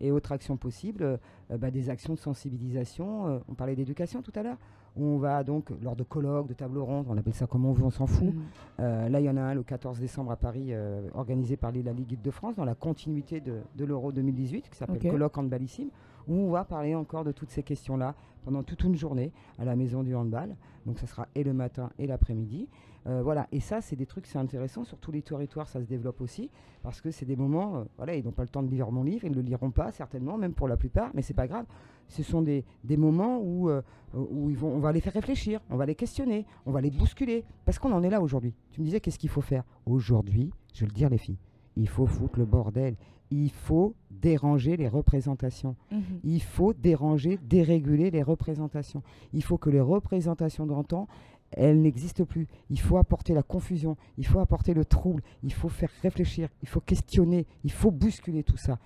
[0.00, 3.42] Et autre action possible, euh, bah, des actions de sensibilisation.
[3.48, 4.58] on parlait d'éducation tout à l'heure.
[4.96, 7.84] On va donc lors de colloques, de tables rondes, on appelle ça comme on veut,
[7.84, 8.32] on s'en fout.
[8.32, 8.82] Mmh.
[8.82, 10.72] là il y en a un le 14 décembre à Paris,
[11.14, 15.36] organisé par la Ligue de France dans la continuité de, l'Euro 2018 qui s'appelle colloque
[15.36, 15.90] handballissime
[16.28, 19.74] où on va parler encore de toutes ces questions-là pendant toute une journée à la
[19.76, 20.54] maison du handball.
[20.86, 22.68] Donc ça sera et le matin et l'après-midi.
[23.06, 24.84] Euh, voilà, et ça, c'est des trucs, c'est intéressant.
[24.84, 26.50] Sur tous les territoires, ça se développe aussi,
[26.82, 29.02] parce que c'est des moments, euh, voilà, ils n'ont pas le temps de lire mon
[29.02, 31.66] livre, ils ne le liront pas, certainement, même pour la plupart, mais c'est pas grave.
[32.08, 33.82] Ce sont des, des moments où, euh,
[34.14, 36.90] où ils vont, on va les faire réfléchir, on va les questionner, on va les
[36.90, 38.54] bousculer, parce qu'on en est là aujourd'hui.
[38.72, 39.64] Tu me disais, qu'est-ce qu'il faut faire?
[39.86, 41.38] Aujourd'hui, je vais le dire, les filles,
[41.76, 42.96] il faut foutre le bordel.
[43.30, 45.76] Il faut déranger les représentations.
[45.92, 46.02] Mhm.
[46.24, 49.02] Il faut déranger, déréguler les représentations.
[49.34, 51.06] Il faut que les représentations d'antan,
[51.52, 52.46] elle n'existe plus.
[52.70, 56.68] Il faut apporter la confusion, il faut apporter le trouble, il faut faire réfléchir, il
[56.68, 58.78] faut questionner, il faut bousculer tout ça.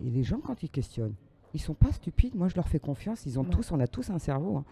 [0.00, 1.14] Et les gens, quand ils questionnent,
[1.54, 2.34] ils sont pas stupides.
[2.34, 3.24] Moi, je leur fais confiance.
[3.26, 4.58] Ils ont tous, on a tous un cerveau.
[4.58, 4.64] Hein.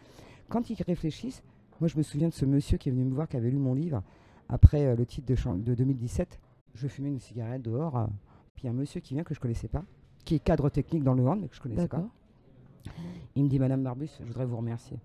[0.49, 1.43] Quand ils réfléchissent,
[1.81, 3.57] moi, je me souviens de ce monsieur qui est venu me voir, qui avait lu
[3.57, 4.03] mon livre
[4.49, 6.39] après euh, le titre de, de, 2017.
[6.75, 8.07] Je fumais une cigarette dehors, euh,
[8.55, 9.85] puis un monsieur qui vient que je connaissais pas,
[10.25, 12.07] qui est cadre technique dans le hand, mais que je connaissais pas.
[13.35, 14.99] Il me dit, Madame Barbus, je voudrais vous remercier.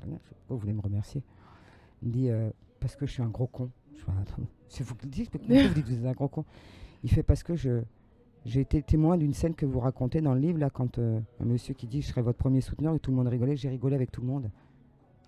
[0.00, 0.16] Pourquoi
[0.48, 1.22] vous voulez me remercier?
[2.02, 3.70] Il me dit, euh, parce que je suis un gros con.
[3.94, 6.06] Je fais, Attends, c'est vous qui le dites, mais pourquoi vous dites que vous êtes
[6.06, 6.44] un gros con
[7.04, 7.82] Il fait, parce que je,
[8.44, 11.44] j'ai été témoin d'une scène que vous racontez dans le livre, là, quand euh, un
[11.44, 13.94] monsieur qui dit, je serai votre premier souteneur, et tout le monde rigolait, j'ai rigolé
[13.96, 14.50] avec tout le monde.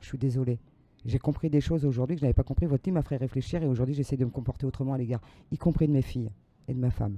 [0.01, 0.59] Je suis désolé.
[1.05, 2.67] J'ai compris des choses aujourd'hui que je n'avais pas compris.
[2.67, 5.21] Votre livre m'a fait réfléchir, et aujourd'hui, j'essaie de me comporter autrement à l'égard,
[5.51, 6.31] y compris de mes filles
[6.69, 7.17] et de ma femme.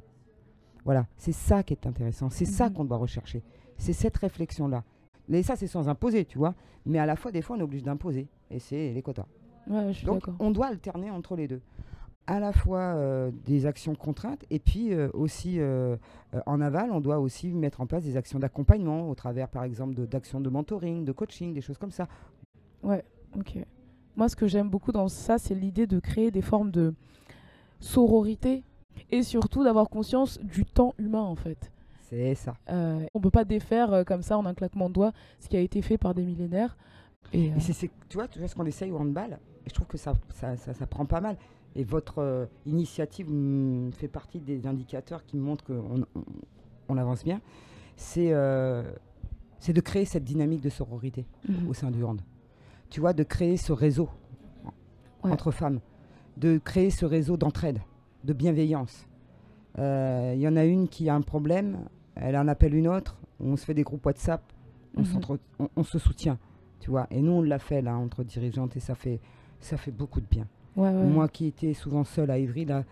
[0.84, 2.74] Voilà, c'est ça qui est intéressant, c'est ça Mhm.
[2.74, 3.42] qu'on doit rechercher.
[3.78, 4.84] C'est cette réflexion-là.
[5.30, 6.54] Et ça, c'est sans imposer, tu vois.
[6.84, 8.28] Mais à la fois, des fois, on est obligé d'imposer.
[8.50, 9.26] Et c'est les quotas.
[9.68, 11.60] Ouais, je suis Donc, on doit alterner entre les deux.
[12.26, 15.96] À la fois euh, des actions contraintes et puis euh, aussi euh,
[16.46, 19.94] en aval, on doit aussi mettre en place des actions d'accompagnement au travers, par exemple,
[20.06, 22.08] d'actions de, mentoring, de coaching, des choses comme ça.
[22.82, 23.58] Ok.
[24.16, 26.94] Moi, ce que j'aime beaucoup dans ça, c'est l'idée de créer des formes de
[27.80, 28.62] sororité
[29.10, 31.72] et surtout d'avoir conscience du temps humain, en fait.
[32.08, 32.54] C'est ça.
[32.68, 35.82] On peut pas défaire comme ça en un claquement de doigts ce qui a été
[35.82, 36.76] fait par des millénaires.
[37.32, 39.74] Et, euh, Et c'est, tu vois, tu vois ce qu'on essaye au handball, et je
[39.74, 41.36] trouve que ça, ça, ça, ça prend pas mal.
[41.76, 46.24] Et votre euh, initiative mm, fait partie des indicateurs qui montrent qu'on on,
[46.88, 47.40] on avance bien.
[47.96, 48.82] C'est, euh,
[49.58, 51.68] c'est de créer cette dynamique de sororité mhm.
[51.68, 52.20] au sein du hand.
[52.90, 54.08] Tu vois, de créer ce réseau
[55.24, 55.32] Ouais.
[55.32, 55.80] entre femmes,
[56.36, 57.80] de créer ce réseau d'entraide,
[58.24, 59.06] de bienveillance.
[59.78, 61.78] Il y en a une qui a un problème,
[62.14, 64.42] elle en appelle une autre, on se fait des groupes WhatsApp,
[64.96, 65.02] on,
[65.58, 66.38] on- on se soutient.
[66.84, 69.18] Tu vois, et nous on l'a fait là entre dirigeantes et ça fait,
[69.58, 70.46] ça fait beaucoup de bien.
[70.76, 71.02] Ouais, ouais.
[71.06, 72.84] Moi qui étais souvent seule à Ivry, là,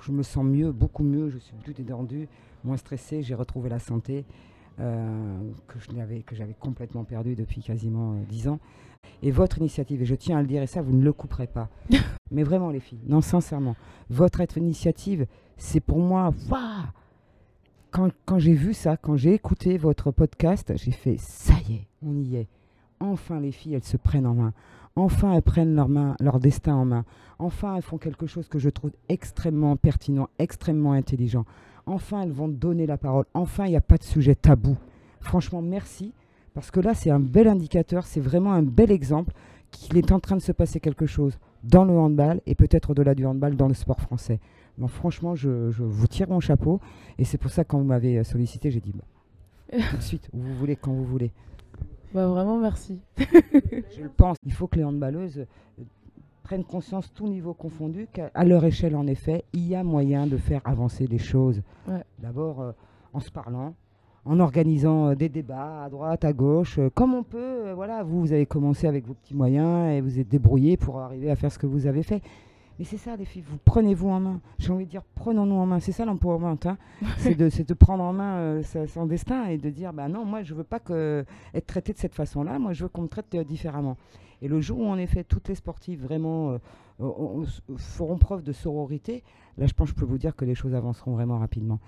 [0.00, 2.28] je me sens mieux, beaucoup mieux, je suis plus détendue,
[2.64, 4.24] moins stressée, j'ai retrouvé la santé
[4.80, 5.38] euh,
[5.68, 5.78] que
[6.34, 8.58] j'avais complètement perdue depuis quasiment euh, 10 ans.
[9.22, 11.46] Et votre initiative, et je tiens à le dire, et ça vous ne le couperez
[11.46, 11.68] pas,
[12.30, 13.76] mais vraiment les filles, non sincèrement,
[14.08, 15.26] votre être- initiative,
[15.58, 16.60] c'est pour moi, waouh
[17.90, 21.86] quand, quand j'ai vu ça, quand j'ai écouté votre podcast, j'ai fait ça y est,
[22.02, 22.48] on y est.
[23.00, 24.52] Enfin, les filles, elles se prennent en main.
[24.96, 27.04] Enfin, elles prennent leur, main, leur destin en main.
[27.38, 31.44] Enfin, elles font quelque chose que je trouve extrêmement pertinent, extrêmement intelligent.
[31.86, 33.24] Enfin, elles vont donner la parole.
[33.34, 34.76] Enfin, il n'y a pas de sujet tabou.
[35.20, 36.12] Franchement, merci.
[36.54, 39.32] Parce que là, c'est un bel indicateur, c'est vraiment un bel exemple
[39.72, 43.14] qu'il est en train de se passer quelque chose dans le handball et peut-être au-delà
[43.16, 44.38] du handball dans le sport français.
[44.78, 46.80] Donc franchement, je, je vous tire mon chapeau
[47.18, 50.28] et c'est pour ça que quand vous m'avez sollicité, j'ai dit bah, tout de suite,
[50.32, 51.32] où vous voulez, quand vous voulez.
[52.14, 53.00] Bah, vraiment, merci.
[53.18, 54.36] Je le pense.
[54.46, 55.82] Il faut que les handballeuses euh,
[56.44, 60.36] prennent conscience, tout niveau confondu, qu'à leur échelle, en effet, il y a moyen de
[60.36, 61.60] faire avancer les choses.
[61.88, 62.02] Ouais.
[62.20, 62.72] D'abord euh,
[63.12, 63.74] en se parlant,
[64.24, 67.38] en organisant euh, des débats à droite, à gauche, euh, comme on peut.
[67.38, 71.00] euh, voilà, vous, vous avez commencé avec vos petits moyens et vous êtes débrouillé pour
[71.00, 72.22] arriver à faire ce que vous avez fait.
[72.78, 74.40] Mais c'est ça, les filles, vous prenez-vous en main.
[74.58, 75.78] J'ai envie de dire, prenons-nous en main.
[75.80, 76.56] C'est ça l'empowerment.
[76.64, 76.76] Hein.
[77.18, 80.08] c'est de, c'est de prendre en main euh, sa- son destin et de dire, bah
[80.08, 82.58] non, moi, je veux pas que, être traité de cette façon-là.
[82.58, 83.96] Moi, je veux qu'on me traite euh, différemment.
[84.42, 86.58] Et le jour où, en effet, toutes les sportives vraiment
[87.00, 87.44] euh,
[87.76, 89.22] feront preuve de sororité,
[89.56, 91.78] là, je pense que je peux vous dire que les choses avanceront vraiment rapidement.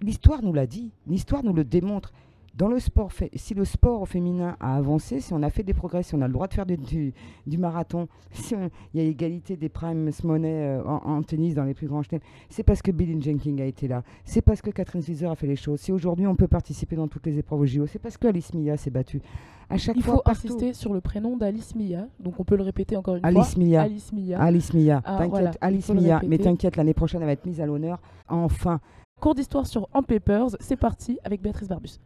[0.00, 2.12] L'histoire nous l'a dit, l'histoire nous le démontre.
[2.58, 6.02] Dans le sport, si le sport féminin a avancé, si on a fait des progrès,
[6.02, 7.14] si on a le droit de faire du, du-
[7.46, 8.54] du marathon, si
[8.92, 12.02] il y a égalité des primes money euh, en, en tennis dans les plus grands
[12.02, 14.02] chelems, c'est parce que Billie Jenkins a été là.
[14.24, 15.78] C'est parce que Catherine Switzer a fait les choses.
[15.78, 18.52] Si aujourd'hui on peut participer dans toutes les épreuves au JO, c'est parce que Alice
[18.52, 19.22] Mia s'est battue.
[19.70, 20.46] À chaque Il fois, faut partout.
[20.48, 22.06] insister sur le prénom d'Alice Mia.
[22.18, 23.62] Donc, on peut le répéter encore une Alice fois.
[23.62, 23.82] Mia.
[23.82, 24.40] Alice Mia.
[24.40, 27.60] Alice Mia, Ah, t'inquiète, voilà, Alice Mia, mais t'inquiète, l'année prochaine elle va être mise
[27.60, 28.00] à l'honneur.
[28.28, 28.80] Enfin,
[29.20, 30.56] Cours d'histoire sur On Papers.
[30.58, 31.98] C'est parti avec Béatrice Barbus.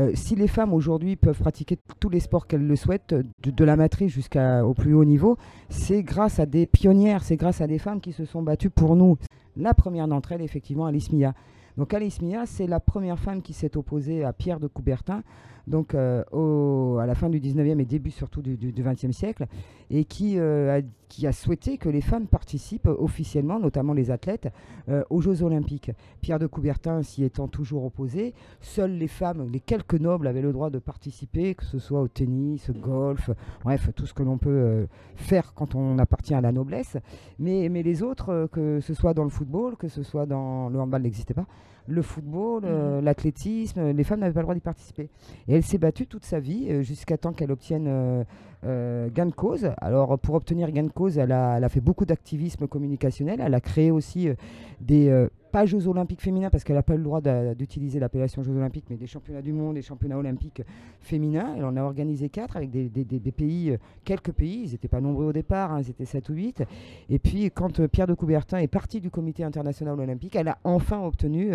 [0.00, 3.50] Euh, si les femmes aujourd'hui peuvent pratiquer tous les sports qu'elles le souhaitent, euh, de,
[3.52, 5.38] de la matrice jusqu'au plus haut niveau,
[5.68, 8.96] c'est grâce à des pionnières, c'est grâce à des femmes qui se sont battues pour
[8.96, 9.16] nous.
[9.56, 11.32] La première d'entre elles, effectivement, Alice Mia.
[11.76, 15.22] Donc Alice Mia, c'est la première femme qui s'est opposée à Pierre de Coubertin,
[15.66, 19.46] donc euh, à la fin du 19e et début surtout du, du, du 20e siècle,
[19.90, 24.48] et qui, euh, a, qui a souhaité que les femmes participent officiellement, notamment les athlètes,
[24.88, 25.90] euh, aux Jeux olympiques.
[26.20, 30.52] Pierre de Coubertin s'y étant toujours opposé, Seules les femmes, les quelques nobles avaient le
[30.52, 33.30] droit de participer, que ce soit au tennis, au golf,
[33.62, 34.86] bref, tout ce que l'on peut
[35.16, 36.96] faire quand on appartient à la noblesse.
[37.38, 41.02] Mais, les autres, que ce soit dans le football, que ce soit dans le handball
[41.02, 41.46] n'existait pas,
[41.86, 45.08] le football, euh, l'athlétisme, les femmes n'avaient pas le droit d'y participer.
[45.48, 48.24] Et elle s'est battue toute sa vie euh, jusqu'à temps qu'elle obtienne
[48.64, 49.70] euh, gain de cause.
[49.78, 53.40] Alors, pour obtenir gain de cause, elle a, fait beaucoup d'activisme communicationnel.
[53.42, 54.34] Elle a créé aussi euh,
[54.80, 58.56] des, euh, pas Jeux Olympiques féminins, parce qu'elle n'a pas le droit d'utiliser l'appellation Jeux
[58.56, 60.62] Olympiques, mais des championnats du monde, des championnats olympiques
[61.00, 61.54] féminins.
[61.56, 62.88] Elle en a organisé quatre avec des,
[63.32, 64.62] pays, quelques pays.
[64.64, 66.64] Ils n'étaient pas nombreux au départ, hein, ils étaient 7 ou 8.
[67.10, 71.00] Et puis, quand Pierre de Coubertin est parti du Comité international olympique, elle a enfin
[71.00, 71.52] obtenu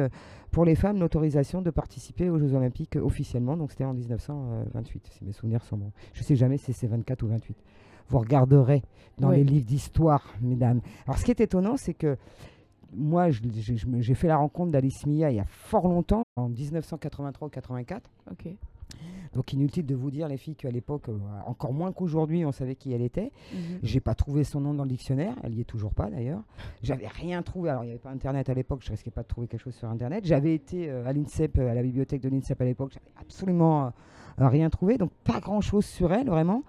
[0.52, 3.58] pour les femmes l'autorisation de participer aux Jeux Olympiques officiellement.
[3.58, 5.92] Donc, c'était en 1928, si mes souvenirs sont bons.
[6.14, 7.58] Je sais jamais si c'est 24 ou 28.
[8.10, 8.84] Vous regarderez
[9.18, 10.82] dans les livres d'histoire, mesdames.
[11.06, 12.18] Alors, ce qui est étonnant, c'est que
[12.94, 17.52] moi, j'ai fait la rencontre d'Alice Mia il y a fort longtemps, en 1983 ou
[17.52, 18.10] 84.
[18.32, 18.48] Ok.
[19.34, 22.76] Donc, inutile de vous dire, les filles, qu'à l'époque, euh, encore moins qu'aujourd'hui, on savait
[22.76, 23.32] qui elle était.
[23.54, 23.80] Mhm.
[23.84, 26.42] J'ai pas trouvé son nom dans le dictionnaire, elle y est toujours pas d'ailleurs.
[26.82, 29.28] J'avais rien trouvé, alors il n'y avait pas internet à l'époque, je risquais pas de
[29.28, 30.26] trouver quelque chose sur internet.
[30.26, 33.94] J'avais été euh, à l'INSEP, euh, à la bibliothèque de l'INSEP à l'époque, j'avais absolument
[34.40, 36.64] rien trouvé, donc pas grand chose sur elle vraiment.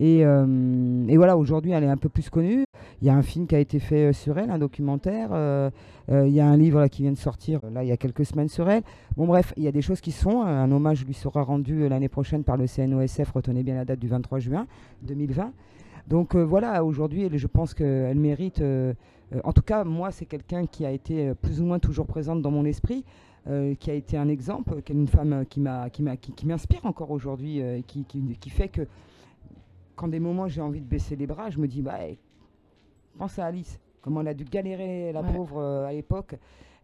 [0.00, 2.64] Et, euh, et voilà, aujourd'hui elle est un peu plus connue.
[3.02, 5.28] Il y a un film qui a été fait euh, sur elle, un documentaire.
[5.32, 5.70] euh,
[6.08, 8.48] Il y a un livre qui vient de sortir là il y a quelques semaines
[8.48, 8.82] sur elle.
[9.16, 10.40] Bon bref, il y a des choses qui sont.
[10.42, 14.00] euh, Un hommage lui sera rendu l'année prochaine par le CNOSF, retenez bien la date
[14.00, 14.66] du 23 juin
[15.02, 15.52] 2020.
[16.08, 18.60] Donc voilà, aujourd'hui, je pense qu'elle mérite.
[19.44, 22.50] en tout cas, moi, c'est quelqu'un qui a été plus ou moins toujours présente dans
[22.50, 23.04] mon esprit,
[23.78, 25.60] qui a été un exemple, qui est une femme qui
[26.46, 28.82] m'inspire encore aujourd'hui, qui fait que
[30.00, 32.18] quand des moments j'ai envie de baisser les bras, je me dis, bah, hey,
[33.18, 35.32] pense à Alice, comment elle a dû galérer la Ouais.
[35.34, 36.36] pauvre euh, à l'époque.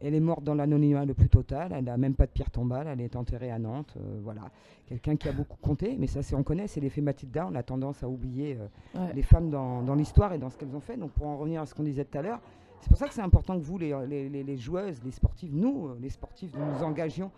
[0.02, 1.72] Elle est morte dans l'anonymat le plus total.
[1.74, 2.86] Elle n'a même pas de pierre tombale.
[2.88, 3.94] Elle est enterrée à Nantes.
[3.96, 4.42] euh, voilà,
[4.84, 5.96] quelqu'un qui a beaucoup compté.
[5.98, 7.48] Mais ça, c'est on connaît, c'est l'effet Mathilda.
[7.50, 9.14] On a tendance à oublier euh, Ouais.
[9.14, 10.98] les femmes dans, dans l'histoire et dans ce qu'elles ont fait.
[10.98, 12.40] Donc pour en revenir à ce qu'on disait tout à l'heure,
[12.82, 15.56] c'est pour ça que c'est important que vous, les, les- les- les joueuses, les sportives,
[15.56, 17.30] nous, les sportifs, nous nous engagions.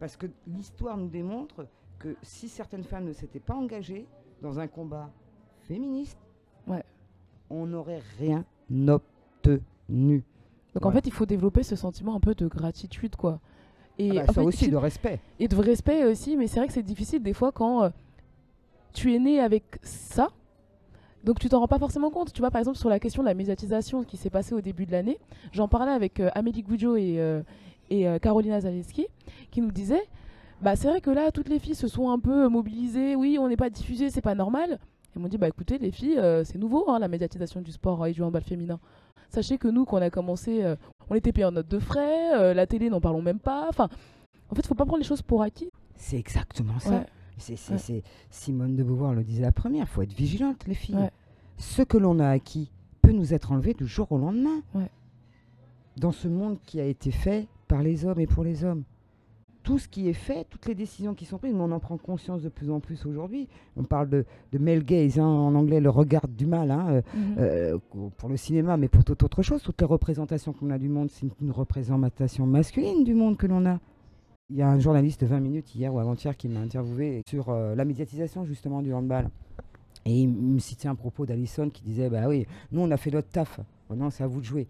[0.00, 1.64] Parce que l'histoire nous démontre
[2.00, 4.08] que si certaines femmes ne s'étaient pas engagées
[4.42, 5.10] dans un combat
[5.68, 6.18] féministe,
[6.66, 6.84] Ouais.
[7.50, 8.44] on n'aurait rien
[8.88, 10.22] obtenu.
[10.74, 13.40] Donc en fait, il faut développer ce sentiment un peu de gratitude, quoi.
[13.98, 15.20] Et, Ah bah, en ça fait, aussi, de respect.
[15.38, 17.88] et de respect aussi, mais c'est vrai que c'est difficile des fois quand euh,
[18.92, 20.28] tu es né avec ça.
[21.22, 22.32] Donc tu t'en rends pas forcément compte.
[22.32, 24.86] Tu vois, par exemple, sur la question de la médiatisation qui s'est passée au début
[24.86, 25.18] de l'année,
[25.52, 27.42] j'en parlais avec euh, Amélie Goudio et, euh,
[27.90, 29.06] et euh, Carolina Zaleski,
[29.50, 30.06] qui nous disaient
[30.62, 33.16] bah, c'est vrai que là, toutes les filles se sont un peu mobilisées.
[33.16, 34.78] Oui, on n'est pas diffusé, c'est pas normal.
[35.14, 38.02] Elles m'ont dit bah écoutez, les filles, euh, c'est nouveau, hein, la médiatisation du sport
[38.02, 38.78] euh, et du handball féminin.
[39.28, 40.76] Sachez que nous, quand on a commencé, euh,
[41.08, 43.66] on était payé en note de frais, euh, la télé, n'en parlons même pas.
[43.68, 43.88] Enfin,
[44.50, 45.70] en fait, faut pas prendre les choses pour acquis.
[45.96, 46.90] C'est exactement ça.
[46.90, 47.06] Ouais.
[47.38, 47.78] C'est, c'est- Ouais.
[47.78, 50.96] c'est- Simone de Beauvoir le disait la première, il faut être vigilante, les filles.
[50.96, 51.10] Ouais.
[51.58, 52.70] Ce que l'on a acquis
[53.02, 54.62] peut nous être enlevé du jour au lendemain.
[54.74, 54.90] Ouais.
[55.96, 58.84] Dans ce monde qui a été fait par les hommes et pour les hommes.
[59.62, 61.98] Tout ce qui est fait, toutes les décisions qui sont prises, mais on en prend
[61.98, 63.46] conscience de plus en plus aujourd'hui.
[63.76, 67.02] On parle de, de male gaze, hein, en anglais, le regard du mal, hein, euh,
[67.14, 67.36] Mhm.
[67.38, 67.78] euh,
[68.16, 69.62] pour le cinéma, mais pour toute autre chose.
[69.62, 73.46] Toutes les représentations qu'on a du monde, c'est une, une représentation masculine du monde que
[73.46, 73.78] l'on a.
[74.48, 77.50] Il y a un journaliste de 20 minutes hier ou avant-hier qui m'a interviewé sur
[77.50, 79.28] euh, la médiatisation justement du handball.
[80.06, 83.10] Et il me citait un propos d'Alison qui disait Bah oui, nous on a fait
[83.10, 84.66] notre taf, maintenant c'est à vous de jouer.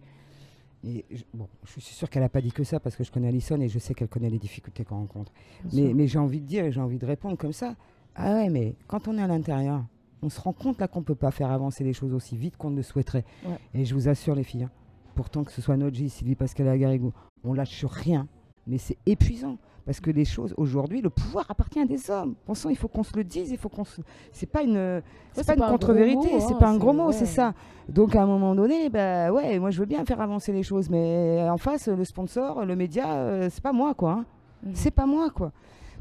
[0.83, 3.11] Et je, bon, je suis sûr qu'elle n'a pas dit que ça parce que je
[3.11, 5.31] connais Alison et je sais qu'elle connaît les difficultés qu'on rencontre.
[5.73, 7.75] Mais, mais j'ai envie de dire et j'ai envie de répondre comme ça.
[8.15, 9.85] Ah ouais, mais quand on est à l'intérieur,
[10.21, 12.57] on se rend compte là qu'on ne peut pas faire avancer les choses aussi vite
[12.57, 13.25] qu'on ne le souhaiterait.
[13.45, 13.57] Ouais.
[13.73, 14.71] Et je vous assure, les filles, hein,
[15.15, 17.13] pourtant que ce soit Noji, Sylvie Pascal et Agarigou,
[17.43, 18.27] on lâche sur rien.
[18.67, 19.57] Mais c'est épuisant.
[19.91, 22.35] Parce que les choses, aujourd'hui, le pouvoir appartient à des hommes.
[22.45, 23.99] Pensons, il faut qu'on se le dise, il faut qu'on se...
[24.31, 25.01] C'est pas une,
[25.33, 27.25] c'est pas une pas contre-vérité, mot, c'est hein, pas un gros mot, c'est ouais.
[27.25, 27.53] ça.
[27.89, 30.89] Donc à un moment donné, bah ouais, moi je veux bien faire avancer les choses,
[30.89, 34.11] mais en face, le sponsor, le média, euh, c'est pas moi, quoi.
[34.11, 34.25] hein.
[34.63, 34.71] Mhm.
[34.75, 35.51] C'est pas moi, quoi.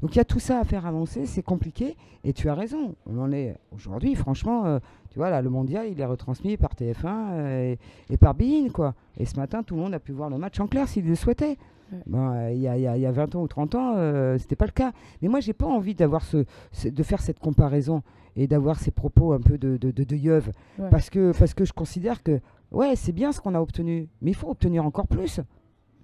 [0.03, 1.97] Donc il y a tout ça à faire avancer, c'est compliqué.
[2.22, 4.78] Et tu as raison, on en est aujourd'hui, franchement, euh,
[5.11, 7.78] tu vois, là, le mondial, il est retransmis par TF1 euh, et,
[8.09, 8.95] et par Bein, quoi.
[9.18, 11.16] Et ce matin, tout le monde a pu voir le match en clair s'il le
[11.16, 11.59] souhaitait.
[12.07, 13.74] Bon, euh, il y, a, il y a- il y a 20 ans ou 30
[13.74, 14.93] ans, euh, c'était pas le cas.
[15.22, 18.03] Mais moi, j'ai pas envie d'avoir ce, ce- de faire cette comparaison
[18.36, 20.51] et d'avoir ces propos un peu de, de, de, de yeuve.
[20.78, 20.88] Ouais.
[20.91, 24.30] Parce, que, parce que je considère que, ouais, c'est bien ce qu'on a obtenu, mais
[24.30, 25.41] il faut obtenir encore plus.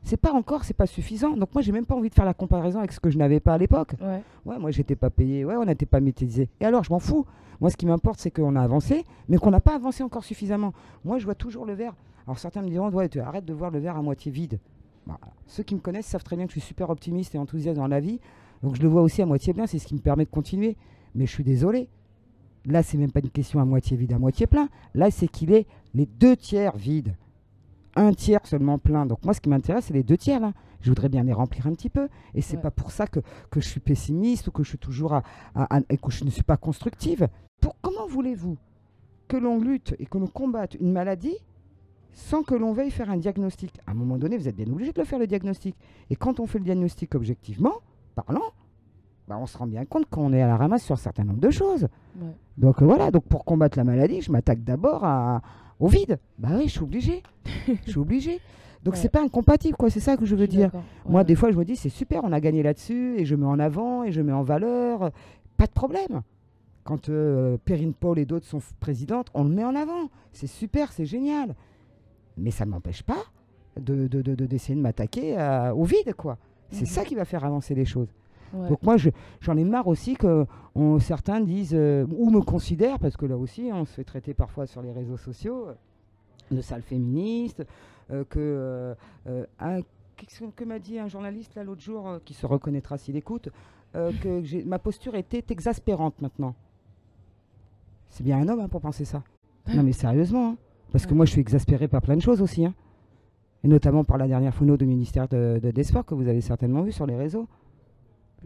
[0.03, 1.37] C'est pas encore, c'est pas suffisant.
[1.37, 3.41] Donc moi, j'ai même pas envie de faire la comparaison avec ce que je n'avais
[3.41, 3.95] pas à l'époque.
[4.01, 4.23] Ouais.
[4.45, 5.45] Ouais, moi, j'étais pas payé.
[5.45, 6.49] Ouais, on n'était pas métallisé.
[6.61, 7.27] Et alors, je m'en fous.
[7.61, 10.73] Moi, ce qui m'importe, c'est qu'on a avancé, mais qu'on n'a pas avancé encore suffisamment.
[11.05, 11.95] Moi, je vois toujours le verre.
[12.27, 14.59] Alors, certains me diront, ouais, tu arrêtes de voir le verre à moitié vide.
[15.07, 17.77] Bah, ceux qui me connaissent savent très bien que je suis super optimiste et enthousiaste
[17.79, 18.21] dans la vie.
[18.63, 19.67] Donc, je le vois aussi à moitié plein.
[19.67, 20.77] C'est ce qui me permet de continuer.
[21.15, 21.89] Mais je suis désolé.
[22.65, 24.69] Là, c'est même pas une question à moitié vide, à moitié plein.
[24.95, 27.15] Là, c'est qu'il est les deux tiers vide.
[27.99, 29.07] un tiers seulement plein.
[29.07, 30.53] Donc moi, ce qui m'intéresse, c'est les deux tiers là.
[30.83, 32.09] Je voudrais bien les remplir un petit peu.
[32.35, 32.63] Et c'est Ouais.
[32.63, 35.23] pas pour ça que, que je suis pessimiste ou que je suis toujours à,
[35.55, 37.27] à- à- et que je ne suis pas constructive.
[37.59, 38.59] Pour comment voulez-vous
[39.29, 41.37] que l'on lutte et que l'on combatte une maladie
[42.19, 44.91] sans que l'on veuille faire un diagnostic À un moment donné, vous êtes bien obligé
[44.93, 45.77] de le faire le diagnostic.
[46.11, 47.75] Et quand on fait le diagnostic objectivement,
[48.15, 48.41] parlant,
[49.29, 51.41] bah, on se rend bien compte qu'on est à la ramasse sur un certain nombre
[51.41, 51.89] de choses.
[52.21, 52.29] Ouais.
[52.57, 55.43] Donc euh, voilà, donc pour combattre la maladie, je m'attaque d'abord à-
[55.79, 56.19] au vide.
[56.39, 57.23] Bah oui, je suis obligé.
[57.85, 58.41] je suis obligé.
[58.83, 59.01] Donc Ouais.
[59.01, 59.91] c'est pas incompatible, quoi.
[59.91, 60.71] C'est ça que je veux dire.
[60.75, 63.35] Ouais, Moi, des fois, je me dis, c'est super, on a gagné là-dessus, et je
[63.35, 65.11] mets en avant, et je mets en valeur.
[65.59, 66.23] Pas de problème.
[66.85, 70.09] Quand euh, Perrine Paul et d'autres sont présidentes, on le met en avant.
[70.33, 71.55] C'est super, c'est génial.
[72.37, 73.25] Mais ça ne m'empêche pas
[73.81, 76.39] de, de- de- de- d'essayer de m'attaquer à- au vide, quoi.
[76.71, 76.87] C'est Mhm.
[76.87, 78.09] ça qui va faire avancer les choses.
[78.53, 78.69] Ouais.
[78.69, 79.11] Donc moi, je-
[79.41, 83.37] j'en ai marre aussi que on- certains disent, euh, ou me considèrent, parce que là
[83.37, 85.75] aussi, on se fait traiter parfois sur les réseaux sociaux, euh,
[86.51, 87.65] de sale féministe,
[88.11, 88.39] euh, que...
[88.39, 88.95] euh,
[89.27, 89.81] euh, un-
[90.17, 93.49] qu'est-ce que m'a dit un journaliste là l'autre jour, euh, qui se reconnaîtra s'il écoute,
[93.95, 96.55] euh, que ma posture était exaspérante maintenant.
[98.09, 99.23] C'est bien un homme hein, pour penser ça.
[99.75, 100.57] Non mais sérieusement, hein.
[100.97, 102.65] Parce que moi je suis exaspéré par plein de choses aussi.
[102.65, 102.75] hein.
[103.65, 106.41] Et notamment par la dernière phono du ministère de, de- des Sports que vous avez
[106.41, 107.47] certainement vu sur les réseaux.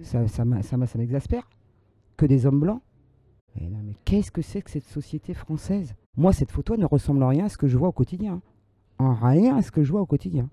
[0.03, 1.49] Ça, ça, m'exaspère.
[2.17, 2.81] Que des hommes blancs.
[3.55, 5.95] Mais qu'est-ce que c'est que cette société française?
[6.17, 8.41] Moi, cette photo ne ressemble en rien à ce que je vois au quotidien.
[8.99, 10.49] En rien à ce que je vois au quotidien.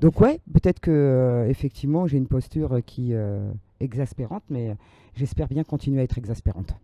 [0.00, 3.50] Donc ouais, peut-être que euh, effectivement j'ai une posture qui euh,
[3.80, 4.74] exaspérante, mais euh,
[5.14, 6.74] j'espère bien continuer à être exaspérante.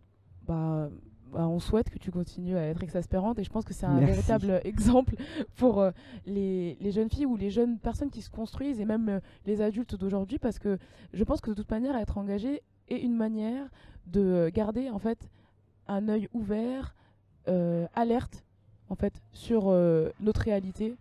[0.47, 0.91] bah,
[1.33, 3.95] bah, on souhaite que tu continues à être exaspérante et je pense que c'est un
[4.01, 4.13] Merci.
[4.13, 5.15] véritable exemple
[5.57, 5.91] pour euh,
[6.27, 9.61] les, les jeunes filles ou les jeunes personnes qui se construisent et même euh, les
[9.61, 10.79] adultes d'aujourd'hui parce que
[11.13, 13.69] je pense que de toute manière être engagé est une manière
[14.07, 15.29] de euh, garder en fait
[15.87, 16.95] un œil ouvert,
[17.49, 18.45] euh, alerte
[18.89, 19.71] en fait sur
[20.21, 20.97] notre réalité.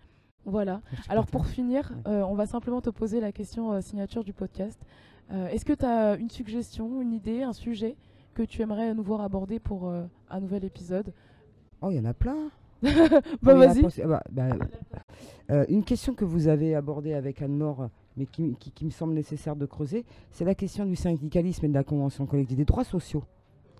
[0.46, 0.82] Voilà.
[1.08, 4.78] Alors pour finir, on va simplement te poser la question signature du podcast.
[5.30, 7.96] Est-ce que tu as une suggestion, une idée, un sujet
[8.38, 11.12] que tu aimerais nous voir aborder pour euh, un nouvel épisode
[11.82, 12.52] Oh, il y en a plein.
[12.84, 12.90] Bah
[13.48, 13.82] Oh, a vas-y.
[14.06, 14.50] bah, bah,
[15.50, 19.14] euh, une question que vous avez abordée avec Anne-Laure, mais qui, qui- qui me semble
[19.16, 22.84] nécessaire de creuser, c'est la question du syndicalisme et de la convention collective, des droits
[22.84, 23.24] sociaux.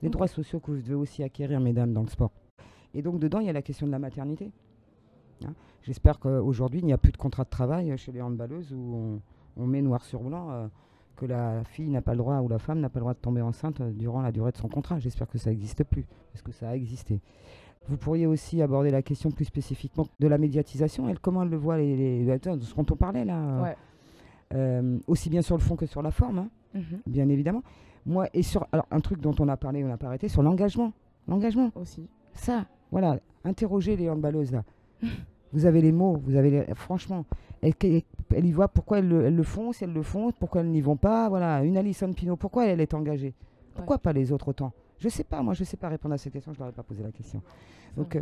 [0.02, 0.14] Les Ok.
[0.14, 2.32] droits sociaux que vous devez aussi acquérir, mesdames, dans le sport.
[2.96, 4.52] Et donc, dedans, il y a la question de la maternité.
[5.46, 5.54] Hein.
[5.84, 9.22] J'espère qu'aujourd'hui, il n'y a plus de contrat de travail chez les handballeuses où
[9.58, 10.68] on, on met noir sur blanc euh,
[11.18, 13.20] que la fille n'a pas le droit ou la femme n'a pas le droit de
[13.20, 15.00] tomber enceinte durant la durée de son contrat.
[15.00, 17.20] J'espère que ça n'existe plus, parce que ça a existé.
[17.90, 21.58] Vous pourriez aussi aborder la question plus spécifiquement de la médiatisation, elle, comment elle le
[21.58, 21.96] voit, les,
[22.26, 23.76] les- de ce dont on parlait là, euh, Ouais.
[24.54, 27.00] euh, aussi bien sur le fond que sur la forme, hein, Mhm.
[27.08, 27.64] bien évidemment.
[28.06, 30.44] Moi, et sur alors, un truc dont on a parlé, on n'a pas arrêté, sur
[30.44, 30.94] l'engagement.
[31.28, 32.08] L'engagement, Aussi.
[32.34, 34.64] ça, voilà, interrogez les handballeuses là.
[35.54, 37.26] vous avez les mots, vous avez les, franchement,
[38.34, 40.70] elles y voient pourquoi elles le, elles le font, si elles le font, pourquoi elles
[40.70, 41.30] n'y vont pas.
[41.30, 43.34] Voilà, une Alison Pino, pourquoi elle est engagée?
[43.76, 44.74] Pourquoi pas les autres autant?
[44.98, 46.84] Je sais pas, moi je sais pas répondre à cette question, je leur ai pas
[46.84, 47.42] posé la question.
[47.96, 48.22] Donc, euh.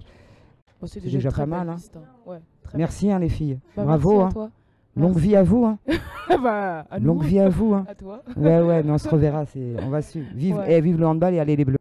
[0.82, 1.78] Bon, c'est déjà, très pas mal, hein.
[1.96, 2.00] hein.
[2.26, 4.52] Ouais, très merci hein, les filles, Bah, bravo, merci à hein.
[4.98, 5.66] longue vie à vous.
[5.66, 5.80] Hein.
[6.44, 7.74] bah, à nous, Longue vie à vous.
[7.74, 7.86] Hein.
[7.88, 8.24] à toi.
[8.36, 9.46] Ouais, ouais, mais on se reverra.
[9.82, 10.28] On va suivre.
[10.36, 10.74] Vive, Ouais.
[10.74, 11.78] eh, vive le handball et allez les bleus.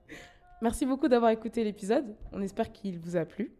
[0.62, 2.04] Merci beaucoup d'avoir écouté l'épisode.
[2.32, 3.50] On espère qu'il vous a plu.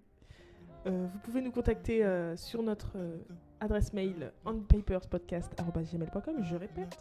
[0.86, 3.16] Euh, vous pouvez nous contacter euh, sur notre euh,
[3.60, 6.42] adresse mail onpaperspodcast.gmail.com.
[6.42, 6.96] Je répète,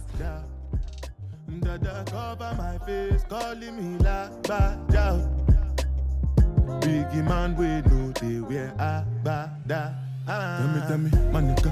[1.61, 4.79] Dada cover my face, calling me like bad
[6.81, 9.93] Biggie man, we know they wear a bada.
[10.25, 11.71] Tell me, tell me, my nigga,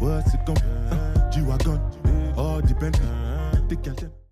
[0.00, 0.56] what's it come?
[0.92, 1.80] Uh, G-Wagon,
[2.36, 3.06] all the Bentley,
[3.68, 4.19] the girl them.